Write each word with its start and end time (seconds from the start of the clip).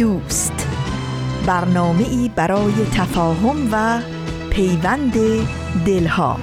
دوست. 0.00 0.66
برنامه 1.46 2.08
ای 2.08 2.30
برای 2.36 2.72
تفاهم 2.94 3.68
و 3.72 4.00
پیوند 4.50 5.12
دلها. 5.86 6.36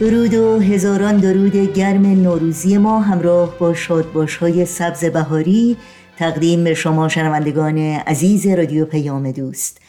درود 0.00 0.34
و 0.34 0.60
هزاران 0.60 1.16
درود 1.16 1.56
گرم 1.56 2.06
نوروزی 2.06 2.78
ما 2.78 3.00
همراه 3.00 3.58
با 3.58 3.74
شادباش 3.74 4.36
های 4.36 4.64
سبز 4.64 5.04
بهاری. 5.04 5.76
تقدیم 6.18 6.74
شما 6.74 7.08
شنوندگان 7.08 7.78
عزیز 7.78 8.46
رادیو 8.46 8.84
پیام 8.84 9.30
دوست. 9.30 9.80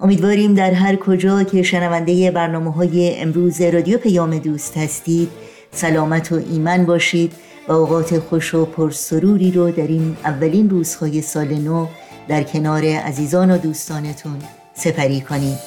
امیدواریم 0.00 0.54
در 0.54 0.70
هر 0.70 0.96
کجا 0.96 1.42
که 1.42 1.62
شنونده 1.62 2.30
برنامه 2.30 2.72
های 2.72 3.20
امروز 3.20 3.60
رادیو 3.60 3.98
پیام 3.98 4.38
دوست 4.38 4.76
هستید 4.76 5.28
سلامت 5.72 6.32
و 6.32 6.34
ایمن 6.34 6.86
باشید 6.86 7.32
و 7.68 7.72
اوقات 7.72 8.18
خوش 8.18 8.54
و 8.54 8.64
پرسروری 8.64 9.50
رو 9.50 9.70
در 9.70 9.86
این 9.86 10.16
اولین 10.24 10.70
روزهای 10.70 11.22
سال 11.22 11.54
نو 11.54 11.86
در 12.28 12.42
کنار 12.42 12.84
عزیزان 12.84 13.50
و 13.50 13.58
دوستانتون 13.58 14.38
سپری 14.74 15.20
کنید. 15.20 15.58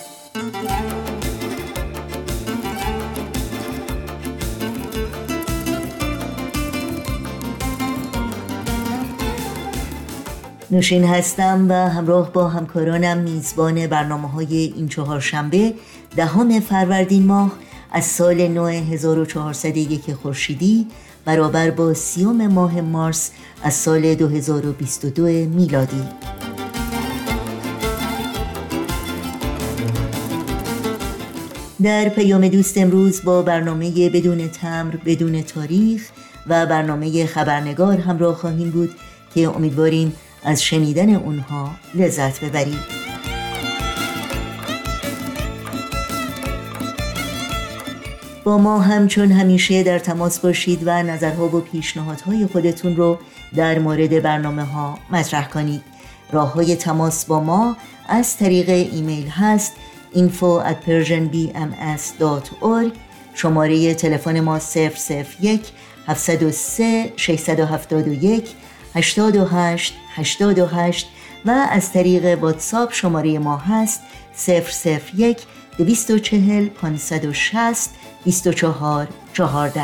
نوشین 10.72 11.04
هستم 11.04 11.66
و 11.70 11.74
همراه 11.74 12.34
با 12.34 12.48
همکارانم 12.48 13.18
میزبان 13.18 13.88
برنامه 13.88 14.30
های 14.30 14.74
این 14.76 14.88
چهارشنبه 14.88 15.74
دهم 16.16 16.60
فروردین 16.60 17.26
ماه 17.26 17.52
از 17.92 18.06
سال 18.06 18.48
نو 18.48 18.66
1401 18.66 20.14
خورشیدی 20.14 20.88
برابر 21.26 21.72
با 21.72 21.94
سیوم 21.94 22.48
ماه 22.48 22.82
مارس 22.82 23.32
از 23.64 23.74
سال 23.74 24.16
2022 24.16 25.24
میلادی. 25.26 26.04
در 31.84 32.10
پیام 32.10 32.48
دوست 32.48 32.78
امروز 32.78 33.24
با 33.24 33.42
برنامه 33.42 34.10
بدون 34.10 34.48
تمر 34.48 34.96
بدون 35.06 35.42
تاریخ 35.42 36.10
و 36.48 36.66
برنامه 36.66 37.26
خبرنگار 37.26 37.98
همراه 37.98 38.36
خواهیم 38.36 38.70
بود 38.70 38.96
که 39.36 39.50
امیدواریم 39.50 40.14
از 40.44 40.64
شنیدن 40.64 41.16
اونها 41.16 41.72
لذت 41.96 42.44
ببرید. 42.44 43.02
با 48.44 48.58
ما 48.58 48.80
همچون 48.80 49.32
همیشه 49.32 49.84
در 49.84 50.00
تماس 50.00 50.40
باشید 50.40 50.82
و 50.86 51.04
نظرها 51.04 51.46
و 51.46 51.62
پیشنهادهای 51.62 52.48
خودتون 52.48 52.96
رو 52.96 53.20
در 53.56 53.80
مورد 53.80 54.22
برنامه 54.22 54.64
ها 54.64 55.00
مطرح 55.10 55.50
کنید. 55.50 55.82
راه 56.32 56.54
های 56.54 56.76
تماس 56.76 57.26
با 57.26 57.40
ما 57.40 57.78
از 58.08 58.38
طریق 58.38 58.70
ایمیل 58.70 59.28
هست 59.28 59.74
info 60.14 60.62
at 60.70 60.78
persianbms.org 60.88 62.92
شماره 63.34 63.94
تلفن 63.94 64.40
ما 64.40 64.60
001 65.40 65.72
703 66.08 67.14
671 67.16 68.56
828 68.96 69.94
828 70.16 71.08
و 71.46 71.68
از 71.72 71.94
طریق 71.94 72.44
واتساپ 72.44 72.94
شماره 72.94 73.40
ما 73.40 73.58
هست 73.58 74.02
001 75.16 75.38
240 75.78 76.68
560 76.68 77.90
24 78.26 79.08
14 79.34 79.82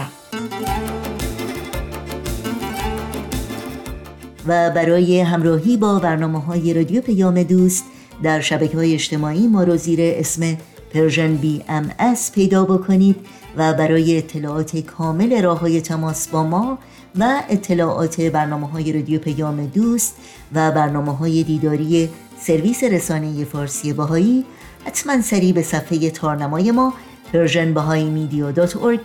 و 4.47 4.69
برای 4.69 5.19
همراهی 5.19 5.77
با 5.77 5.99
برنامه 5.99 6.39
های 6.39 6.73
رادیو 6.73 7.01
پیام 7.01 7.43
دوست 7.43 7.85
در 8.23 8.41
شبکه 8.41 8.77
های 8.77 8.93
اجتماعی 8.93 9.47
ما 9.47 9.63
رو 9.63 9.77
زیر 9.77 9.99
اسم 10.01 10.57
Persian 10.93 11.35
BMS 11.35 12.31
پیدا 12.31 12.65
بکنید 12.65 13.15
و 13.57 13.73
برای 13.73 14.17
اطلاعات 14.17 14.77
کامل 14.77 15.41
راه 15.41 15.59
های 15.59 15.81
تماس 15.81 16.27
با 16.27 16.43
ما 16.43 16.77
و 17.19 17.41
اطلاعات 17.49 18.21
برنامه 18.21 18.67
های 18.67 18.93
رادیو 18.93 19.19
پیام 19.19 19.65
دوست 19.65 20.15
و 20.53 20.71
برنامه 20.71 21.17
های 21.17 21.43
دیداری 21.43 22.09
سرویس 22.39 22.83
رسانه 22.83 23.45
فارسی 23.45 23.93
بهایی 23.93 24.45
حتما 24.85 25.21
سری 25.21 25.53
به 25.53 25.61
صفحه 25.61 26.09
تارنمای 26.09 26.71
ما 26.71 26.93
Persian 27.33 27.73
Bahai 27.73 28.03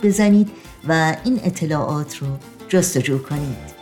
بزنید 0.03 0.49
و 0.87 1.15
این 1.23 1.39
اطلاعات 1.43 2.17
رو 2.17 2.27
جستجو 2.69 3.17
کنید. 3.17 3.72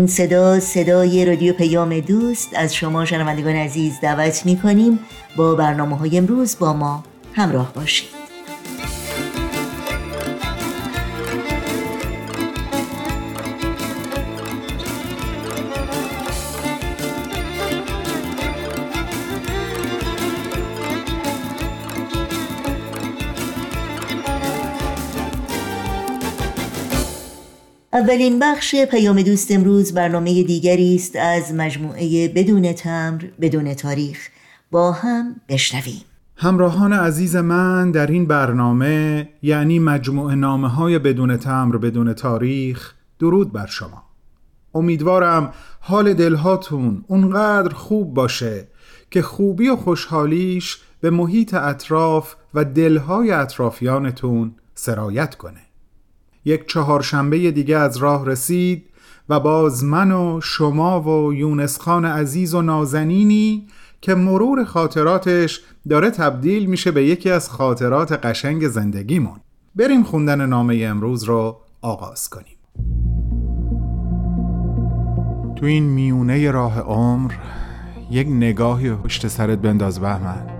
این 0.00 0.06
صدا 0.06 0.60
صدای 0.60 1.24
رادیو 1.24 1.52
پیام 1.52 2.00
دوست. 2.00 2.48
از 2.54 2.74
شما 2.74 3.04
شنوندگان 3.04 3.56
عزیز 3.56 4.00
دعوت 4.02 4.46
می 4.46 4.56
کنیم 4.56 4.98
با 5.36 5.54
برنامه 5.54 5.96
های 5.96 6.18
امروز 6.18 6.56
با 6.58 6.72
ما 6.72 7.04
همراه 7.34 7.72
باشید. 7.74 8.19
اولین 28.00 28.38
بخش 28.38 28.74
پیام 28.90 29.22
دوست 29.22 29.50
امروز 29.50 29.94
برنامه 29.94 30.42
دیگری 30.42 30.94
است 30.94 31.16
از 31.16 31.54
مجموعه 31.54 32.28
بدون 32.28 32.72
تمر 32.72 33.24
بدون 33.40 33.74
تاریخ. 33.74 34.28
با 34.70 34.92
هم 34.92 35.36
بشنویم. 35.48 36.02
همراهان 36.36 36.92
عزیز 36.92 37.36
من 37.36 37.90
در 37.90 38.06
این 38.06 38.26
برنامه 38.26 39.28
یعنی 39.42 39.78
مجموعه 39.78 40.34
نامه 40.34 40.68
های 40.68 40.98
بدون 40.98 41.36
تمر 41.36 41.76
بدون 41.76 42.12
تاریخ 42.12 42.94
درود 43.18 43.52
بر 43.52 43.66
شما. 43.66 44.02
امیدوارم 44.74 45.52
حال 45.80 46.14
دلهاتون 46.14 47.04
اونقدر 47.06 47.74
خوب 47.74 48.14
باشه 48.14 48.68
که 49.10 49.22
خوبی 49.22 49.68
و 49.68 49.76
خوشحالیش 49.76 50.78
به 51.00 51.10
محیط 51.10 51.54
اطراف 51.54 52.34
و 52.54 52.64
دلهای 52.64 53.30
اطرافیانتون 53.30 54.54
سرایت 54.74 55.34
کنه. 55.34 55.69
یک 56.44 56.68
چهارشنبه 56.68 57.50
دیگه 57.50 57.76
از 57.76 57.96
راه 57.96 58.26
رسید 58.26 58.84
و 59.28 59.40
باز 59.40 59.84
من 59.84 60.12
و 60.12 60.40
شما 60.42 61.00
و 61.00 61.34
یونس 61.34 61.80
خان 61.80 62.04
عزیز 62.04 62.54
و 62.54 62.62
نازنینی 62.62 63.66
که 64.00 64.14
مرور 64.14 64.64
خاطراتش 64.64 65.60
داره 65.88 66.10
تبدیل 66.10 66.66
میشه 66.66 66.90
به 66.90 67.04
یکی 67.04 67.30
از 67.30 67.48
خاطرات 67.48 68.12
قشنگ 68.12 68.68
زندگیمون. 68.68 69.40
بریم 69.74 70.02
خوندن 70.02 70.46
نامه 70.46 70.84
امروز 70.84 71.24
رو 71.24 71.60
آغاز 71.82 72.28
کنیم. 72.28 72.56
تو 75.56 75.66
این 75.66 75.84
میونه 75.84 76.50
راه 76.50 76.80
عمر 76.80 77.32
یک 78.10 78.26
نگاهی 78.26 78.94
پشت 78.94 79.28
سرت 79.28 79.58
بنداز 79.58 80.00
بهمن. 80.00 80.59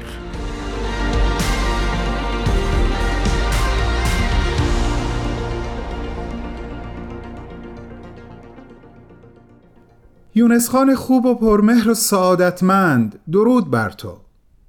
یونس 10.35 10.69
خان 10.69 10.95
خوب 10.95 11.25
و 11.25 11.35
پرمهر 11.35 11.89
و 11.89 11.93
سعادتمند. 11.93 13.19
درود 13.31 13.71
بر 13.71 13.89
تو. 13.89 14.17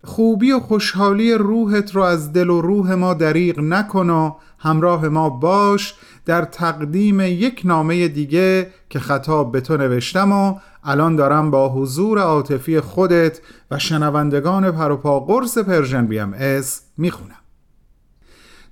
خوبی 0.05 0.53
و 0.53 0.61
خوشحالی 0.61 1.35
روحت 1.35 1.95
رو 1.95 2.03
از 2.03 2.33
دل 2.33 2.51
و 2.51 2.61
روح 2.61 2.95
ما 2.95 3.15
دریغ 3.15 3.61
نکن 3.61 4.11
و 4.11 4.35
همراه 4.59 5.09
ما 5.09 5.31
باش 5.31 5.95
در 6.27 6.45
تقدیم 6.45 7.21
یک 7.21 7.63
نامه 7.65 8.09
دیگه 8.09 8.71
که 8.91 8.99
خطاب 8.99 9.53
به 9.53 9.61
تو 9.61 9.77
نوشتم 9.77 10.33
و 10.33 10.59
الان 10.85 11.17
دارم 11.17 11.51
با 11.51 11.69
حضور 11.69 12.19
عاطفی 12.19 12.81
خودت 12.81 13.41
و 13.71 13.79
شنوندگان 13.79 14.71
پروپا 14.71 15.21
قرص 15.21 15.59
Persian 15.59 16.07
BMS 16.07 16.83
می‌خونم. 16.97 17.37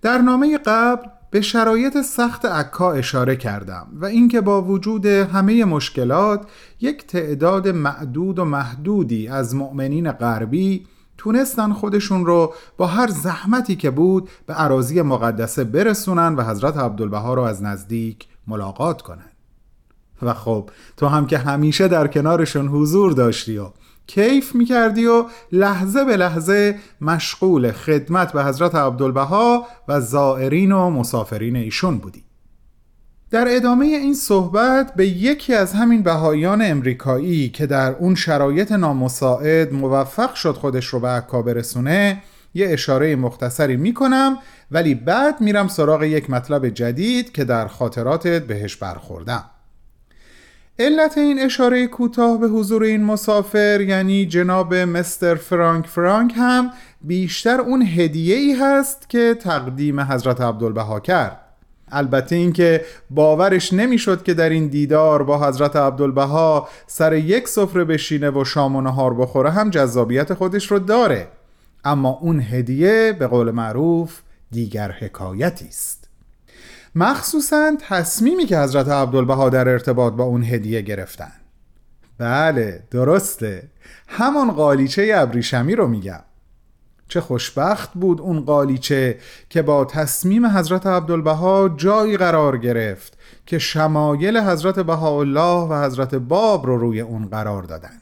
در 0.02 0.18
نامه 0.18 0.58
قبل 0.58 1.08
به 1.30 1.40
شرایط 1.40 2.00
سخت 2.00 2.44
عکا 2.44 2.92
اشاره 2.92 3.36
کردم 3.36 3.86
و 3.92 4.04
اینکه 4.04 4.40
با 4.40 4.62
وجود 4.62 5.06
همه 5.06 5.64
مشکلات 5.64 6.46
یک 6.80 7.06
تعداد 7.06 7.68
معدود 7.68 8.38
و 8.38 8.44
محدودی 8.44 9.28
از 9.28 9.54
مؤمنین 9.54 10.12
غربی 10.12 10.86
تونستن 11.18 11.72
خودشون 11.72 12.26
رو 12.26 12.54
با 12.76 12.86
هر 12.86 13.08
زحمتی 13.08 13.76
که 13.76 13.90
بود 13.90 14.30
به 14.46 14.54
عراضی 14.54 15.02
مقدسه 15.02 15.64
برسونن 15.64 16.34
و 16.34 16.42
حضرت 16.42 16.76
عبدالبها 16.76 17.34
رو 17.34 17.42
از 17.42 17.62
نزدیک 17.62 18.28
ملاقات 18.46 19.02
کنن. 19.02 19.30
و 20.22 20.34
خب 20.34 20.70
تو 20.96 21.06
هم 21.06 21.26
که 21.26 21.38
همیشه 21.38 21.88
در 21.88 22.06
کنارشون 22.06 22.68
حضور 22.68 23.12
داشتی 23.12 23.58
و 23.58 23.66
کیف 24.14 24.54
می‌کردی 24.54 25.06
و 25.06 25.24
لحظه 25.52 26.04
به 26.04 26.16
لحظه 26.16 26.78
مشغول 27.00 27.72
خدمت 27.72 28.32
به 28.32 28.44
حضرت 28.44 28.74
عبدالبها 28.74 29.66
و 29.88 30.00
زائرین 30.00 30.72
و 30.72 30.90
مسافرین 30.90 31.56
ایشون 31.56 31.98
بودی. 31.98 32.24
در 33.30 33.46
ادامه 33.48 33.86
این 33.86 34.14
صحبت 34.14 34.94
به 34.94 35.06
یکی 35.06 35.54
از 35.54 35.72
همین 35.72 36.02
بهاییان 36.02 36.62
امریکایی 36.62 37.48
که 37.48 37.66
در 37.66 37.92
اون 37.92 38.14
شرایط 38.14 38.72
نامساعد 38.72 39.72
موفق 39.72 40.34
شد 40.34 40.52
خودش 40.54 40.86
رو 40.86 41.00
به 41.00 41.08
عکا 41.08 41.42
برسونه 41.42 42.22
یه 42.54 42.68
اشاره 42.70 43.16
مختصری 43.16 43.76
می‌کنم 43.76 44.38
ولی 44.70 44.94
بعد 44.94 45.40
میرم 45.40 45.68
سراغ 45.68 46.02
یک 46.02 46.30
مطلب 46.30 46.68
جدید 46.68 47.32
که 47.32 47.44
در 47.44 47.66
خاطراتت 47.66 48.42
بهش 48.42 48.76
برخوردم. 48.76 49.44
علت 50.80 51.18
این 51.18 51.38
اشاره 51.38 51.86
کوتاه 51.86 52.40
به 52.40 52.48
حضور 52.48 52.82
این 52.82 53.04
مسافر 53.04 53.80
یعنی 53.80 54.26
جناب 54.26 54.74
مستر 54.74 55.34
فرانک 55.34 55.86
فرانک 55.86 56.32
هم 56.36 56.70
بیشتر 57.00 57.60
اون 57.60 57.82
هدیه 57.82 58.36
ای 58.36 58.52
هست 58.52 59.08
که 59.08 59.34
تقدیم 59.34 60.00
حضرت 60.00 60.40
عبدالبها 60.40 61.00
کرد. 61.00 61.40
البته 61.92 62.36
اینکه 62.36 62.84
باورش 63.10 63.72
نمی‌شد 63.72 64.22
که 64.22 64.34
در 64.34 64.48
این 64.48 64.66
دیدار 64.66 65.22
با 65.22 65.48
حضرت 65.48 65.76
عبدالبها 65.76 66.68
سر 66.86 67.12
یک 67.12 67.48
سفره 67.48 67.84
بشینه 67.84 68.30
و 68.30 68.44
شام 68.44 68.76
و 68.76 68.80
نهار 68.80 69.14
بخوره 69.14 69.50
هم 69.50 69.70
جذابیت 69.70 70.34
خودش 70.34 70.70
رو 70.70 70.78
داره. 70.78 71.28
اما 71.84 72.18
اون 72.22 72.40
هدیه 72.40 73.16
به 73.18 73.26
قول 73.26 73.50
معروف 73.50 74.20
دیگر 74.50 74.90
حکایتی 74.90 75.66
است. 75.68 75.99
مخصوصا 76.94 77.76
تصمیمی 77.80 78.46
که 78.46 78.58
حضرت 78.58 78.88
عبدالبها 78.88 79.48
در 79.48 79.68
ارتباط 79.68 80.12
با 80.12 80.24
اون 80.24 80.44
هدیه 80.44 80.80
گرفتن. 80.80 81.32
بله 82.18 82.82
درسته. 82.90 83.62
همان 84.08 84.50
قالیچه 84.50 85.12
ابریشمی 85.14 85.76
رو 85.76 85.88
میگم. 85.88 86.20
چه 87.08 87.20
خوشبخت 87.20 87.90
بود 87.94 88.20
اون 88.20 88.40
قالیچه 88.40 89.18
که 89.48 89.62
با 89.62 89.84
تصمیم 89.84 90.46
حضرت 90.46 90.86
عبدالبها 90.86 91.68
جایی 91.68 92.16
قرار 92.16 92.58
گرفت 92.58 93.18
که 93.46 93.58
شمایل 93.58 94.38
حضرت 94.38 94.78
بهاءالله 94.78 95.68
و 95.68 95.84
حضرت 95.84 96.14
باب 96.14 96.66
رو 96.66 96.78
روی 96.78 97.00
اون 97.00 97.28
قرار 97.28 97.62
دادن. 97.62 98.00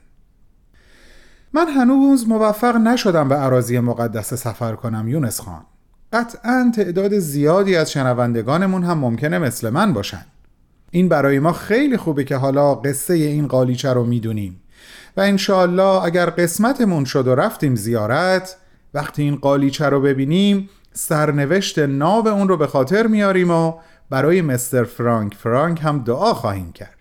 من 1.52 1.68
هنوز 1.68 2.28
موفق 2.28 2.76
نشدم 2.76 3.28
به 3.28 3.34
عراضی 3.34 3.78
مقدس 3.80 4.34
سفر 4.34 4.74
کنم 4.74 5.08
یونس 5.08 5.40
خان. 5.40 5.64
قطعا 6.12 6.72
تعداد 6.76 7.18
زیادی 7.18 7.76
از 7.76 7.92
شنوندگانمون 7.92 8.84
هم 8.84 8.98
ممکنه 8.98 9.38
مثل 9.38 9.70
من 9.70 9.92
باشن. 9.92 10.24
این 10.90 11.08
برای 11.08 11.38
ما 11.38 11.52
خیلی 11.52 11.96
خوبه 11.96 12.24
که 12.24 12.36
حالا 12.36 12.74
قصه 12.74 13.14
این 13.14 13.46
قالیچه 13.46 13.92
رو 13.92 14.04
می‌دونیم. 14.04 14.60
و 15.16 15.20
انشاءالله 15.20 16.04
اگر 16.04 16.30
قسمتمون 16.30 17.04
شد 17.04 17.26
و 17.26 17.34
رفتیم 17.34 17.74
زیارت 17.74 18.56
وقتی 18.94 19.22
این 19.22 19.36
قالیچه 19.36 19.86
رو 19.88 20.00
ببینیم 20.00 20.68
سرنوشت 20.92 21.78
ناو 21.78 22.28
اون 22.28 22.48
رو 22.48 22.56
به 22.56 22.66
خاطر 22.66 23.06
میاریم 23.06 23.50
و 23.50 23.74
برای 24.10 24.42
مستر 24.42 24.84
فرانک 24.84 25.34
فرانک 25.34 25.80
هم 25.82 25.98
دعا 26.04 26.34
خواهیم 26.34 26.72
کرد. 26.72 26.94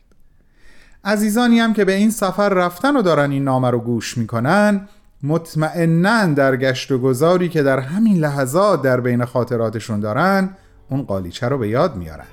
عزیزانی 1.03 1.59
هم 1.59 1.73
که 1.73 1.85
به 1.85 1.93
این 1.93 2.11
سفر 2.11 2.49
رفتن 2.49 2.97
و 2.97 3.01
دارن 3.01 3.31
این 3.31 3.43
نامه 3.43 3.69
رو 3.69 3.79
گوش 3.79 4.17
می‌کنن 4.17 4.87
مطمئنا 5.23 6.25
در 6.25 6.55
گشت 6.55 6.91
و 6.91 6.97
گذاری 6.97 7.49
که 7.49 7.63
در 7.63 7.79
همین 7.79 8.17
لحظات 8.17 8.81
در 8.81 9.01
بین 9.01 9.25
خاطراتشون 9.25 9.99
دارن 9.99 10.49
اون 10.89 11.03
قالیچه 11.03 11.47
رو 11.47 11.57
به 11.57 11.67
یاد 11.69 11.95
میارن. 11.95 12.25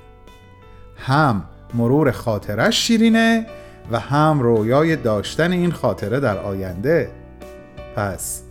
هم 0.97 1.43
مرور 1.73 2.11
خاطرش 2.11 2.87
شیرینه 2.87 3.45
و 3.91 3.99
هم 3.99 4.39
رویای 4.39 4.95
داشتن 4.95 5.51
این 5.51 5.71
خاطره 5.71 6.19
در 6.19 6.37
آینده. 6.37 7.11
پس 7.95 8.41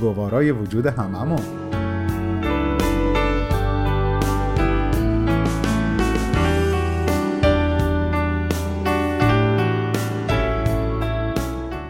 گوارای 0.00 0.50
وجود 0.50 0.86
هممون. 0.86 1.73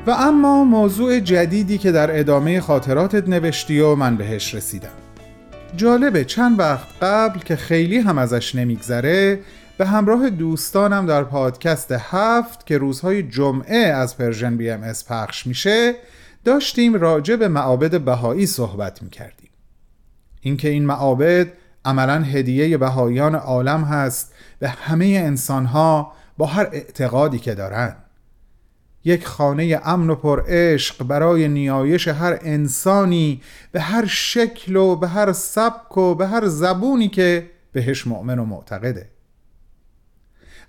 و 0.07 0.11
اما 0.11 0.65
موضوع 0.65 1.21
جدیدی 1.21 1.79
که 1.79 1.93
در 1.93 2.19
ادامه 2.19 2.61
خاطراتت 2.61 3.29
نوشتی 3.29 3.81
و 3.81 3.95
من 3.95 4.17
بهش 4.17 4.55
رسیدم. 4.55 4.89
جالبه 5.77 6.25
چند 6.25 6.59
وقت 6.59 6.87
قبل 7.03 7.39
که 7.39 7.57
خیلی 7.57 7.99
هم 7.99 8.19
ازش 8.19 8.55
نمیگذره 8.55 9.41
به 9.79 9.87
همراه 9.87 10.31
دوستانم 10.31 11.07
در 11.07 11.25
پادکست 11.25 11.93
هفت 11.93 12.67
که 12.67 12.79
روزهای 12.79 13.23
جمعه 13.23 13.77
از 13.77 14.17
Persian 14.17 14.57
BMS 14.57 15.05
پخش 15.09 15.47
میشه 15.47 15.95
داشتیم 16.45 16.95
راجع 16.95 17.37
به 17.37 17.49
معابد 17.49 18.01
بهایی 18.01 18.47
صحبت 18.47 19.03
می‌کردیم. 19.03 19.51
اینکه 20.41 20.69
این 20.69 20.87
معابد 20.87 21.47
عملا 21.85 22.23
هدیه 22.23 22.79
بهاییان 22.79 23.35
عالم 23.35 23.85
هست 23.85 24.35
به 24.59 24.69
همه 24.69 25.07
انسانها 25.07 26.13
با 26.39 26.47
هر 26.47 26.69
اعتقادی 26.73 27.39
که 27.39 27.55
دارن 27.55 27.97
یک 29.05 29.27
خانه 29.27 29.81
امن 29.85 30.11
و 30.11 30.15
پر 30.15 30.43
عشق 30.47 31.05
برای 31.05 31.49
نیایش 31.49 32.09
هر 32.09 32.39
انسانی 32.43 33.43
به 33.73 33.81
هر 33.81 34.07
شکل 34.07 34.77
و 34.77 34.97
به 34.97 35.09
هر 35.09 35.33
سبک 35.33 35.99
و 35.99 36.15
به 36.15 36.27
هر 36.27 36.47
زبونی 36.47 37.09
که 37.09 37.51
بهش 37.73 38.07
مؤمن 38.07 38.39
و 38.39 38.45
معتقده. 38.45 39.11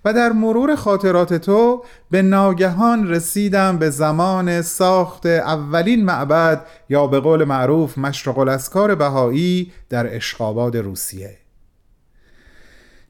و 0.04 0.12
در 0.12 0.32
مرور 0.32 0.76
خاطرات 0.76 1.34
تو 1.34 1.84
به 2.10 2.22
ناگهان 2.22 3.08
رسیدم 3.08 3.78
به 3.78 3.90
زمان 3.90 4.62
ساخت 4.62 5.26
اولین 5.26 6.04
معبد 6.04 6.66
یا 6.88 7.06
به 7.06 7.20
قول 7.20 7.44
معروف 7.44 7.98
مشرق 7.98 8.38
الاسکار 8.38 8.94
بهایی 8.94 9.72
در 9.88 10.16
اشخاباد 10.16 10.76
روسیه. 10.76 11.45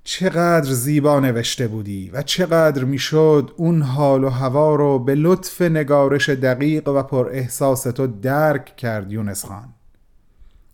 چقدر 0.09 0.73
زیبا 0.73 1.21
نوشته 1.21 1.69
بودی 1.69 2.11
و 2.13 2.23
چقدر 2.23 2.85
می‌شد 2.85 3.53
اون 3.57 3.83
حال 3.83 4.25
و 4.25 4.29
هوا 4.29 4.75
رو 4.75 4.99
به 4.99 5.15
لطف 5.15 5.63
نگارش 5.63 6.29
دقیق 6.29 6.89
و 6.89 7.03
پر 7.03 7.29
احساس 7.33 7.83
تو 7.83 8.07
درک 8.07 8.77
کرد 8.77 9.13
یونس 9.13 9.45
خان. 9.45 9.69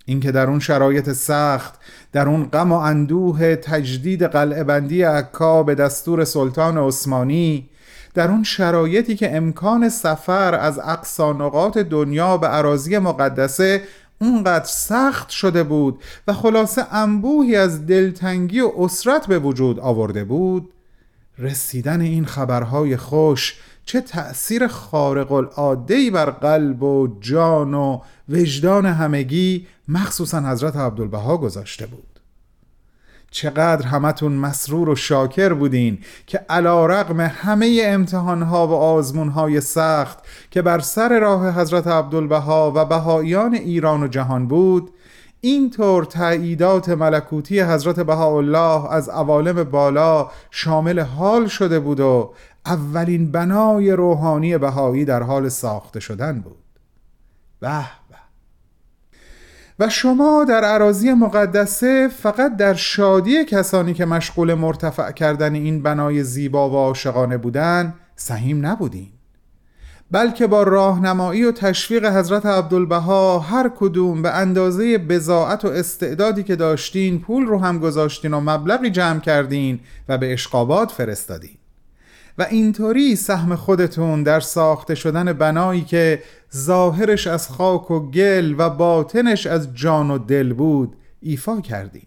اینکه 0.07 0.33
در 0.33 0.47
اون 0.47 0.59
شرایط 0.59 1.13
سخت 1.13 1.75
در 2.13 2.29
اون 2.29 2.45
غم 2.45 2.73
و 2.73 2.75
اندوه 2.75 3.57
تجدید 3.57 4.23
قلعه 4.23 4.65
بندی 4.65 5.03
عکا 5.03 5.63
به 5.63 5.75
دستور 5.75 6.25
سلطان 6.25 6.79
عثمانی 6.79 7.69
در 8.15 8.29
اون 8.29 8.43
شرایطی 8.43 9.17
که 9.17 9.37
امکان 9.37 9.89
سفر 9.89 10.55
از 10.55 10.79
اقصا 10.79 11.33
نقاط 11.33 11.79
دنیا 11.79 12.37
به 12.37 12.47
عراضی 12.47 12.99
مقدسه 12.99 13.83
اونقدر 14.23 14.65
سخت 14.65 15.31
شده 15.31 15.63
بود 15.63 16.03
و 16.29 16.33
خلاصه 16.33 16.95
انبوهی 16.95 17.57
از 17.57 17.87
دلتنگی 17.87 18.61
و 18.61 18.73
اسرت 18.79 19.27
به 19.27 19.39
وجود 19.39 19.81
آورده 19.81 20.25
بود 20.25 20.73
رسیدن 21.39 22.01
این 22.01 22.25
خبرهای 22.27 22.97
خوش 22.97 23.55
چه 23.85 24.01
تأثیر 24.01 24.67
خارق 24.67 25.33
العاده 25.33 26.11
بر 26.11 26.31
قلب 26.31 26.83
و 26.83 27.17
جان 27.21 27.75
و 27.75 28.01
وجدان 28.29 28.87
همگی 28.87 29.67
مخصوصا 29.89 30.41
حضرت 30.41 30.77
عبدالبها 30.77 31.37
گذاشته 31.37 31.87
بود. 31.87 32.12
چقدر 33.33 33.87
همتون 33.87 34.33
مسرور 34.33 34.89
و 34.89 34.95
شاکر 34.95 35.53
بودین 35.53 35.99
که 36.27 36.39
علا 36.49 36.87
رقم 36.87 37.21
همه 37.21 37.83
امتحانها 37.85 38.69
و 38.69 38.73
آزمونهای 38.73 39.61
سخت 39.61 40.19
که 40.51 40.63
بر 40.63 40.79
سر 40.79 41.19
راه 41.19 41.61
حضرت 41.61 41.87
عبدالبها 41.87 42.73
و 42.75 42.85
بهایان 42.85 43.55
ایران 43.55 44.03
و 44.03 44.09
جهان 44.09 44.47
بود 44.47 44.91
اینطور 45.41 46.05
تاییدات 46.05 46.89
ملکوتی 46.89 47.61
حضرت 47.61 48.01
بهاءالله 48.01 48.93
از 48.93 49.09
عوالم 49.09 49.65
بالا 49.65 50.31
شامل 50.51 51.01
حال 51.01 51.47
شده 51.47 51.81
بود 51.81 52.01
و 52.01 52.35
اولین 52.67 53.33
بنای 53.33 53.93
روحانی 53.93 54.59
بهایی 54.59 55.05
در 55.05 55.23
حال 55.23 55.49
ساخته 55.49 56.01
شدن 56.01 56.41
بود. 56.41 56.57
به 57.61 57.85
و 59.79 59.89
شما 59.89 60.45
در 60.49 60.65
عراضی 60.65 61.13
مقدسه 61.13 62.09
فقط 62.09 62.57
در 62.57 62.75
شادی 62.75 63.45
کسانی 63.45 63.95
که 63.95 64.05
مشغول 64.05 64.55
مرتفع 64.55 65.13
کردن 65.13 65.55
این 65.55 65.83
بنای 65.83 66.25
زیبا 66.25 66.71
و 66.71 66.75
عاشقانه 66.75 67.39
بودن 67.39 67.95
سهیم 68.17 68.67
نبودین. 68.67 69.09
بلکه 70.11 70.47
با 70.47 70.63
راهنمایی 70.63 71.45
و 71.45 71.53
تشویق 71.53 72.05
حضرت 72.05 72.47
عبدالبها 72.47 73.39
هر 73.39 73.71
کدوم 73.77 74.23
به 74.23 74.31
اندازه 74.31 74.99
بزاعت 74.99 75.65
و 75.65 75.69
استعدادی 75.69 76.43
که 76.43 76.57
داشتین 76.57 77.21
پول 77.21 77.47
رو 77.47 77.59
هم 77.59 77.79
گذاشتین 77.79 78.35
و 78.35 78.41
مبلغی 78.41 78.91
جمع 78.91 79.21
کردین 79.21 79.81
و 80.09 80.19
به 80.19 80.33
اشقابات 80.33 80.91
فرستادین. 80.91 81.62
و 82.39 82.43
اینطوری 82.43 83.17
سهم 83.17 83.57
خودتون 83.57 84.23
در 84.23 84.41
ساخته 84.41 84.95
شدن 84.95 85.33
بنایی 85.33 85.83
که 85.83 86.23
ظاهرش 86.57 87.27
از 87.27 87.49
خاک 87.49 87.91
و 87.91 88.11
گل 88.11 88.55
و 88.59 88.71
باطنش 88.71 89.47
از 89.47 89.75
جان 89.75 90.11
و 90.11 90.19
دل 90.19 90.53
بود 90.53 90.97
ایفا 91.21 91.61
کردیم 91.61 92.07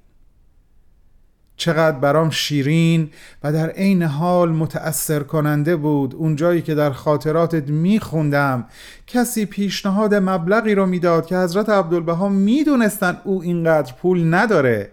چقدر 1.57 1.99
برام 1.99 2.29
شیرین 2.29 3.09
و 3.43 3.53
در 3.53 3.69
عین 3.69 4.03
حال 4.03 4.51
متأثر 4.51 5.19
کننده 5.19 5.75
بود 5.75 6.15
اونجایی 6.15 6.61
که 6.61 6.75
در 6.75 6.91
خاطراتت 6.91 7.69
میخوندم. 7.69 8.65
کسی 9.07 9.45
پیشنهاد 9.45 10.15
مبلغی 10.15 10.75
رو 10.75 10.85
می‌داد 10.85 11.25
که 11.25 11.37
حضرت 11.37 11.69
عبدالبها 11.69 12.29
می‌دونستن 12.29 13.17
او 13.23 13.41
اینقدر 13.41 13.93
پول 13.93 14.33
نداره. 14.33 14.91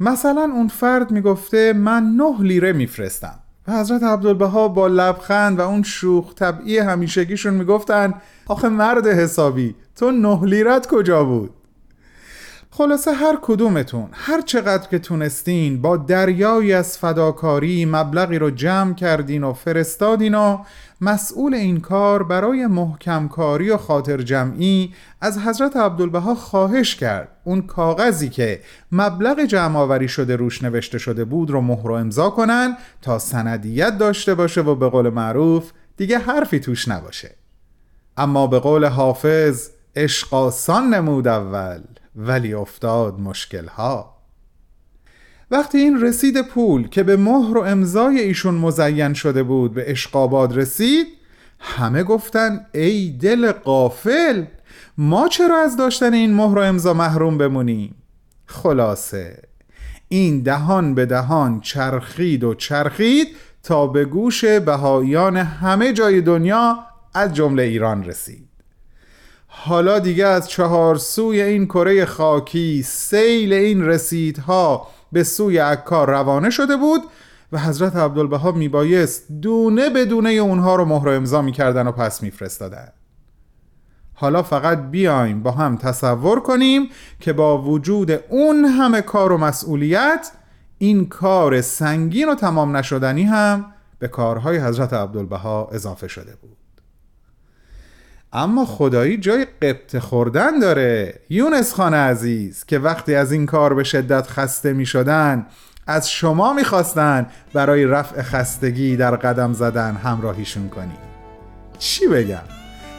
مثلا 0.00 0.50
اون 0.54 0.68
فرد 0.68 1.10
می‌گفته 1.10 1.72
من 1.72 2.02
نه 2.02 2.42
لیره 2.42 2.72
میفرستم. 2.72 3.38
و 3.68 3.80
حضرت 3.80 4.02
عبدالبها 4.02 4.68
با 4.68 4.86
لبخند 4.86 5.58
و 5.58 5.62
اون 5.62 5.82
شوخ 5.82 6.34
طبعی 6.34 6.78
همیشگیشون 6.78 7.54
می‌گفتن 7.54 8.14
آخه 8.46 8.68
مرد 8.68 9.06
حسابی 9.06 9.74
تو 9.96 10.10
نه 10.10 10.44
لیرت 10.44 10.86
کجا 10.86 11.24
بود؟ 11.24 11.50
خلاصه 12.76 13.12
هر 13.12 13.38
کدومتون 13.42 14.08
هر 14.12 14.40
چقدر 14.40 14.88
که 14.88 14.98
تونستین 14.98 15.82
با 15.82 15.96
دریایی 15.96 16.72
از 16.72 16.98
فداکاری 16.98 17.84
مبلغی 17.84 18.38
رو 18.38 18.50
جمع 18.50 18.94
کردین 18.94 19.44
و 19.44 19.52
فرستادین 19.52 20.34
و 20.34 20.58
مسئول 21.00 21.54
این 21.54 21.80
کار 21.80 22.22
برای 22.22 22.66
محکم 22.66 23.28
کاری 23.28 23.70
و 23.70 23.76
خاطر 23.76 24.22
جمعی 24.22 24.94
از 25.20 25.38
حضرت 25.38 25.76
عبدالبها 25.76 26.34
خواهش 26.34 26.94
کرد. 26.94 27.28
اون 27.44 27.62
کاغذی 27.62 28.28
که 28.28 28.60
مبلغ 28.92 29.44
جمع 29.44 29.78
آوری 29.78 30.08
شده 30.08 30.36
روش 30.36 30.62
نوشته 30.62 30.98
شده 30.98 31.24
بود 31.24 31.50
رو 31.50 31.60
مهر 31.60 31.90
و 31.90 31.92
امضا 31.92 32.30
کنن 32.30 32.76
تا 33.02 33.18
سندیت 33.18 33.98
داشته 33.98 34.34
باشه 34.34 34.60
و 34.60 34.74
به 34.74 34.88
قول 34.88 35.08
معروف 35.08 35.70
دیگه 35.96 36.18
حرفی 36.18 36.60
توش 36.60 36.88
نباشه. 36.88 37.34
اما 38.16 38.46
به 38.46 38.58
قول 38.58 38.84
حافظ 38.84 39.70
عشق 39.96 40.34
آسان 40.34 40.94
نمود 40.94 41.28
اول. 41.28 41.80
ولی 42.16 42.54
افتاد 42.54 43.20
مشکل 43.20 43.66
ها 43.66 44.14
وقتی 45.50 45.78
این 45.78 46.00
رسید 46.00 46.42
پول 46.42 46.88
که 46.88 47.02
به 47.02 47.16
مهر 47.16 47.58
و 47.58 47.60
امضای 47.60 48.20
ایشون 48.20 48.54
مزین 48.54 49.14
شده 49.14 49.42
بود 49.42 49.74
به 49.74 49.90
اشقاباد 49.90 50.56
رسید 50.56 51.06
همه 51.58 52.02
گفتن 52.02 52.66
ای 52.74 53.10
دل 53.20 53.52
قافل 53.52 54.44
ما 54.98 55.28
چرا 55.28 55.60
از 55.62 55.76
داشتن 55.76 56.14
این 56.14 56.34
مهر 56.34 56.58
و 56.58 56.62
امضا 56.62 56.94
محروم 56.94 57.38
بمونیم؟ 57.38 57.94
خلاصه 58.46 59.42
این 60.08 60.42
دهان 60.42 60.94
به 60.94 61.06
دهان 61.06 61.60
چرخید 61.60 62.44
و 62.44 62.54
چرخید 62.54 63.28
تا 63.62 63.86
به 63.86 64.04
گوش 64.04 64.44
بهایان 64.44 65.36
همه 65.36 65.92
جای 65.92 66.20
دنیا 66.20 66.78
از 67.14 67.34
جمله 67.34 67.62
ایران 67.62 68.04
رسید. 68.04 68.43
حالا 69.56 69.98
دیگه 69.98 70.26
از 70.26 70.48
چهار 70.48 70.96
سوی 70.96 71.42
این 71.42 71.66
کره 71.66 72.04
خاکی 72.04 72.82
سیل 72.82 73.52
این 73.52 73.84
رسیدها 73.84 74.88
به 75.12 75.24
سوی 75.24 75.58
عکا 75.58 76.04
روانه 76.04 76.50
شده 76.50 76.76
بود 76.76 77.00
و 77.52 77.58
حضرت 77.58 77.96
عبدالبها 77.96 78.52
میبایست 78.52 79.32
دونه 79.42 79.90
بدونه 79.90 80.30
اونها 80.30 80.76
رو 80.76 80.84
مهر 80.84 81.08
امضا 81.08 81.42
می‌کردن 81.42 81.86
و 81.86 81.92
پس 81.92 82.22
میفرستادن. 82.22 82.88
حالا 84.14 84.42
فقط 84.42 84.90
بیایم 84.90 85.42
با 85.42 85.50
هم 85.50 85.76
تصور 85.76 86.40
کنیم 86.40 86.88
که 87.20 87.32
با 87.32 87.62
وجود 87.62 88.10
اون 88.10 88.64
همه 88.64 89.02
کار 89.02 89.32
و 89.32 89.38
مسئولیت 89.38 90.32
این 90.78 91.08
کار 91.08 91.60
سنگین 91.60 92.28
و 92.28 92.34
تمام 92.34 92.76
نشدنی 92.76 93.22
هم 93.22 93.64
به 93.98 94.08
کارهای 94.08 94.58
حضرت 94.58 94.92
عبدالبها 94.92 95.68
اضافه 95.72 96.08
شده 96.08 96.36
بود. 96.42 96.63
اما 98.34 98.64
خدایی 98.64 99.16
جای 99.16 99.46
قبط 99.62 99.98
خوردن 99.98 100.58
داره. 100.58 101.14
یونس 101.30 101.74
خان 101.74 101.94
عزیز 101.94 102.64
که 102.64 102.78
وقتی 102.78 103.14
از 103.14 103.32
این 103.32 103.46
کار 103.46 103.74
به 103.74 103.84
شدت 103.84 104.26
خسته 104.26 104.72
می 104.72 104.86
شدن 104.86 105.46
از 105.86 106.10
شما 106.10 106.52
می‌خواستن 106.52 107.26
برای 107.52 107.86
رفع 107.86 108.22
خستگی 108.22 108.96
در 108.96 109.16
قدم 109.16 109.52
زدن 109.52 109.94
همراهیشون 109.94 110.68
کنی. 110.68 110.98
چی 111.78 112.06
بگم؟ 112.06 112.42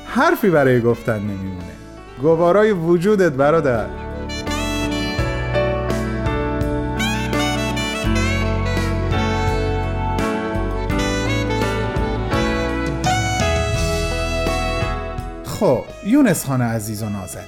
حرفی 0.06 0.50
برای 0.50 0.82
گفتن 0.82 1.20
نمیمونه. 1.20 1.76
گوارای 2.22 2.72
وجودت 2.72 3.32
برادر. 3.32 4.15
خب 15.60 15.84
یونس 16.06 16.46
خان 16.46 16.62
عزیز 16.62 17.04
و 17.04 17.10
نازنین. 17.10 17.46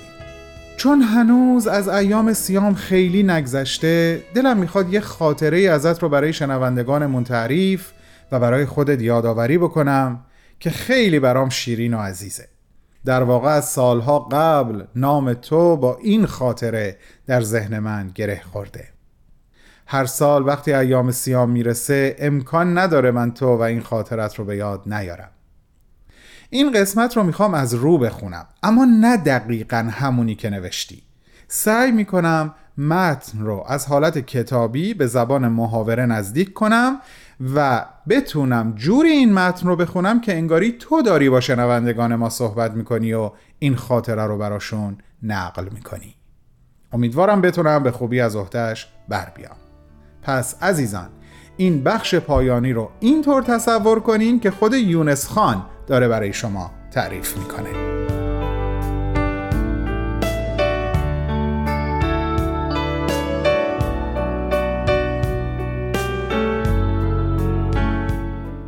چون 0.77 1.01
هنوز 1.01 1.67
از 1.67 1.87
ایام 1.87 2.33
سیام 2.33 2.73
خیلی 2.73 3.23
نگذشته 3.23 4.23
دلم 4.33 4.57
می‌خواد 4.57 4.93
یه 4.93 4.99
خاطره 4.99 5.59
ازت 5.59 6.03
رو 6.03 6.09
برای 6.09 6.33
شنوندگانمون 6.33 7.23
تعریف 7.23 7.91
و 8.31 8.39
برای 8.39 8.65
خودت 8.65 9.01
یادآوری 9.01 9.57
بکنم 9.57 10.25
که 10.59 10.69
خیلی 10.69 11.19
برام 11.19 11.49
شیرین 11.49 11.93
و 11.93 11.97
عزیزه. 11.97 12.47
در 13.05 13.23
واقع 13.23 13.49
از 13.49 13.65
سالها 13.65 14.19
قبل 14.19 14.83
نام 14.95 15.33
تو 15.33 15.77
با 15.77 15.97
این 16.01 16.25
خاطره 16.25 16.97
در 17.25 17.41
ذهن 17.41 17.79
من 17.79 18.11
گره 18.15 18.41
خورده. 18.51 18.87
هر 19.87 20.05
سال 20.05 20.47
وقتی 20.47 20.73
ایام 20.73 21.11
سیام 21.11 21.49
می‌رسه 21.49 22.15
امکان 22.19 22.77
نداره 22.77 23.11
من 23.11 23.31
تو 23.31 23.57
و 23.57 23.61
این 23.61 23.81
خاطرت 23.81 24.35
رو 24.35 24.45
به 24.45 24.57
یاد 24.57 24.81
نیارم. 24.85 25.29
این 26.49 26.71
قسمت 26.71 27.17
رو 27.17 27.23
می‌خوام 27.23 27.53
از 27.53 27.73
رو 27.73 27.97
بخونم. 27.97 28.45
اما 28.63 28.85
نه 28.85 29.17
دقیقا 29.17 29.89
همونی 29.91 30.35
که 30.35 30.49
نوشتی. 30.49 31.03
سعی 31.47 31.91
می‌کنم 31.91 32.53
متن 32.77 33.39
رو 33.39 33.65
از 33.67 33.85
حالت 33.85 34.17
کتابی 34.17 34.93
به 34.93 35.07
زبان 35.07 35.47
محاوره 35.47 36.05
نزدیک 36.05 36.53
کنم 36.53 36.99
و 37.55 37.85
بتونم 38.09 38.73
جوری 38.75 39.09
این 39.09 39.33
متن 39.33 39.67
رو 39.67 39.75
بخونم 39.75 40.21
که 40.21 40.33
انگاری 40.37 40.71
تو 40.71 41.01
داری 41.01 41.29
با 41.29 41.39
شنوندگان 41.39 42.15
ما 42.15 42.29
صحبت 42.29 42.71
می‌کنی 42.71 43.13
و 43.13 43.31
این 43.59 43.75
خاطره 43.75 44.25
رو 44.25 44.37
براشون 44.37 44.97
نقل 45.23 45.69
می‌کنی. 45.73 46.15
امیدوارم 46.91 47.41
بتونم 47.41 47.83
به 47.83 47.91
خوبی 47.91 48.21
از 48.21 48.35
عهدهش 48.35 48.87
بر 49.09 49.31
بیام. 49.35 49.55
پس 50.21 50.63
عزیزان 50.63 51.09
این 51.57 51.83
بخش 51.83 52.15
پایانی 52.15 52.73
رو 52.73 52.89
اینطور 52.99 53.43
تصور 53.43 53.99
کنین 53.99 54.39
که 54.39 54.51
خود 54.51 54.73
یونس 54.73 55.27
خان 55.27 55.65
داره 55.87 56.07
برای 56.07 56.33
شما 56.33 56.71
تعریف 56.91 57.37
می‌کنه. 57.37 57.69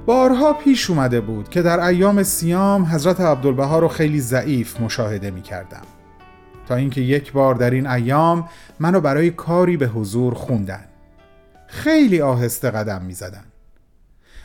بارها 0.06 0.54
پیش 0.54 0.90
اومده 0.90 1.22
بود 1.22 1.50
که 1.50 1.62
در 1.62 1.80
ایام 1.80 2.24
سیام 2.24 2.84
حضرت 2.84 3.22
عبدالبها 3.22 3.80
رو 3.80 3.88
خیلی 3.88 4.20
ضعیف 4.20 4.82
مشاهده 4.82 5.32
می 5.32 5.42
کردم 5.42 5.82
تا 6.68 6.76
اینکه 6.76 7.02
یک 7.02 7.32
بار 7.32 7.56
در 7.56 7.70
این 7.70 7.88
ایام 7.88 8.50
منو 8.80 9.02
برای 9.02 9.30
کاری 9.32 9.78
به 9.78 9.88
حضور 9.88 10.34
خوندن. 10.34 10.89
خیلی 11.70 12.22
آهسته 12.22 12.72
قدم 12.72 13.02
می 13.02 13.14
زدن 13.14 13.44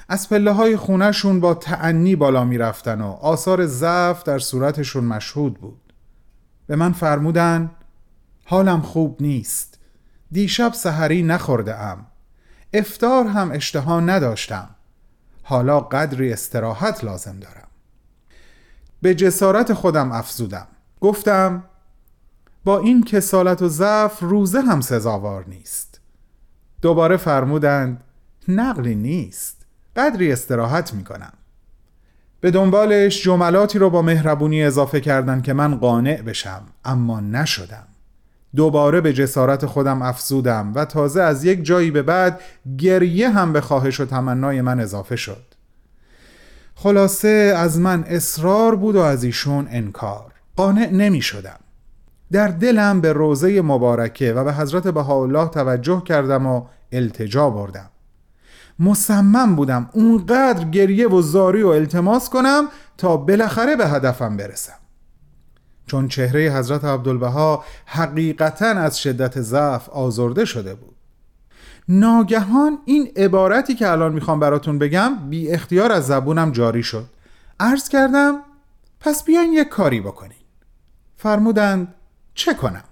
از 0.09 0.29
پله 0.29 0.51
های 0.51 0.77
خونهشون 0.77 1.41
با 1.41 1.55
تعنی 1.55 2.17
بالا 2.17 2.45
می 2.45 2.59
رفتن 2.59 3.01
و 3.01 3.07
آثار 3.07 3.67
ضعف 3.67 4.23
در 4.23 4.39
صورتشون 4.39 5.05
مشهود 5.05 5.61
بود. 5.61 5.93
به 6.67 6.77
من 6.77 6.93
فرمودن 6.93 7.71
حالم 8.45 8.81
خوب 8.81 9.17
نیست. 9.21 9.79
دیشب 10.33 10.73
سحری 10.73 11.23
نخورده 11.23 11.75
ام 11.81 12.07
افتار 12.73 13.27
هم 13.27 13.51
اشتها 13.53 14.01
نداشتم. 14.01 14.69
حالا 15.43 15.81
قدری 15.81 16.33
استراحت 16.33 17.05
لازم 17.05 17.39
دارم. 17.41 17.69
به 19.03 19.15
جسارت 19.15 19.73
خودم 19.73 20.13
افزودم. 20.13 20.67
گفتم 21.01 21.65
با 22.65 22.79
این 22.79 23.05
کسالت 23.05 23.63
و 23.63 23.69
ضعف 23.69 24.21
روزه 24.21 24.61
هم 24.61 24.81
سزاوار 24.81 25.45
نیست. 25.49 25.94
دوباره 26.85 27.17
فرمودند 27.17 28.05
نقلی 28.49 28.95
نیست. 28.95 29.67
قدری 29.97 30.33
استراحت 30.33 30.95
می 30.95 31.05
کنم 31.05 31.33
به 32.41 32.51
دنبالش 32.51 33.23
جملاتی 33.23 33.79
رو 33.79 33.91
با 33.91 34.03
مهربونی 34.03 34.65
اضافه 34.65 35.01
کردن 35.01 35.41
که 35.41 35.53
من 35.53 35.75
قانع 35.75 36.23
بشم 36.23 36.63
اما 36.85 37.21
نشدم. 37.21 37.87
دوباره 38.57 39.01
به 39.01 39.13
جسارت 39.13 39.67
خودم 39.67 40.03
افزودم 40.03 40.73
و 40.75 40.85
تازه 40.85 41.23
از 41.23 41.45
یک 41.45 41.65
جایی 41.65 41.91
به 41.91 42.03
بعد 42.03 42.41
گریه 42.79 43.31
هم 43.31 43.53
به 43.53 43.61
خواهش 43.61 44.01
و 44.01 44.05
تمنای 44.05 44.61
من 44.61 44.81
اضافه 44.81 45.17
شد. 45.17 45.45
خلاصه 46.75 47.55
از 47.57 47.81
من 47.81 48.05
اصرار 48.05 48.77
بود 48.77 48.97
و 48.97 49.01
از 49.01 49.25
ایشون 49.25 49.69
انکار. 49.71 50.33
قانع 50.57 50.91
نمی 50.91 51.23
شدم 51.23 51.61
در 52.35 52.49
دلم 52.49 53.01
به 53.01 53.13
روزه 53.13 53.63
مبارکه 53.63 54.33
و 54.33 54.45
به 54.45 54.55
حضرت 54.55 54.89
بهاءالله 54.89 55.49
توجه 55.49 56.03
کردم 56.05 56.47
و 56.47 56.67
التجا 56.93 57.51
بردم. 57.51 57.91
مصمم 58.79 59.57
بودم 59.57 59.91
اونقدر 59.93 60.65
گریه 60.65 61.09
و 61.09 61.23
زاری 61.23 61.63
و 61.63 61.69
التماس 61.69 62.29
کنم 62.31 62.69
تا 62.99 63.17
بالاخره 63.17 63.77
به 63.77 63.89
هدفم 63.89 64.37
برسم. 64.37 64.79
چون 65.87 66.09
چهره 66.09 66.53
حضرت 66.53 66.85
عبدالبها 66.85 67.65
حقیقتا 67.87 68.67
از 68.67 68.99
شدت 68.99 69.41
ضعف 69.41 69.89
آزرده 69.89 70.45
شده 70.45 70.75
بود. 70.75 70.95
ناگهان 71.89 72.79
این 72.85 73.13
عبارتی 73.17 73.75
که 73.75 73.91
الان 73.91 74.13
می‌خوام 74.13 74.41
براتون 74.41 74.79
بگم 74.79 75.29
بی 75.31 75.51
اختیار 75.51 75.93
از 75.93 76.07
زبونم 76.07 76.51
جاری 76.51 76.83
شد. 76.83 77.07
عرض 77.61 77.89
کردم 77.89 78.41
پس 79.01 79.25
بیاین 79.25 79.53
یک 79.53 79.69
کاری 79.69 80.01
بکنین. 80.01 80.39
فرمودند 81.17 81.95
چه 82.35 82.55
کنم؟ 82.55 82.85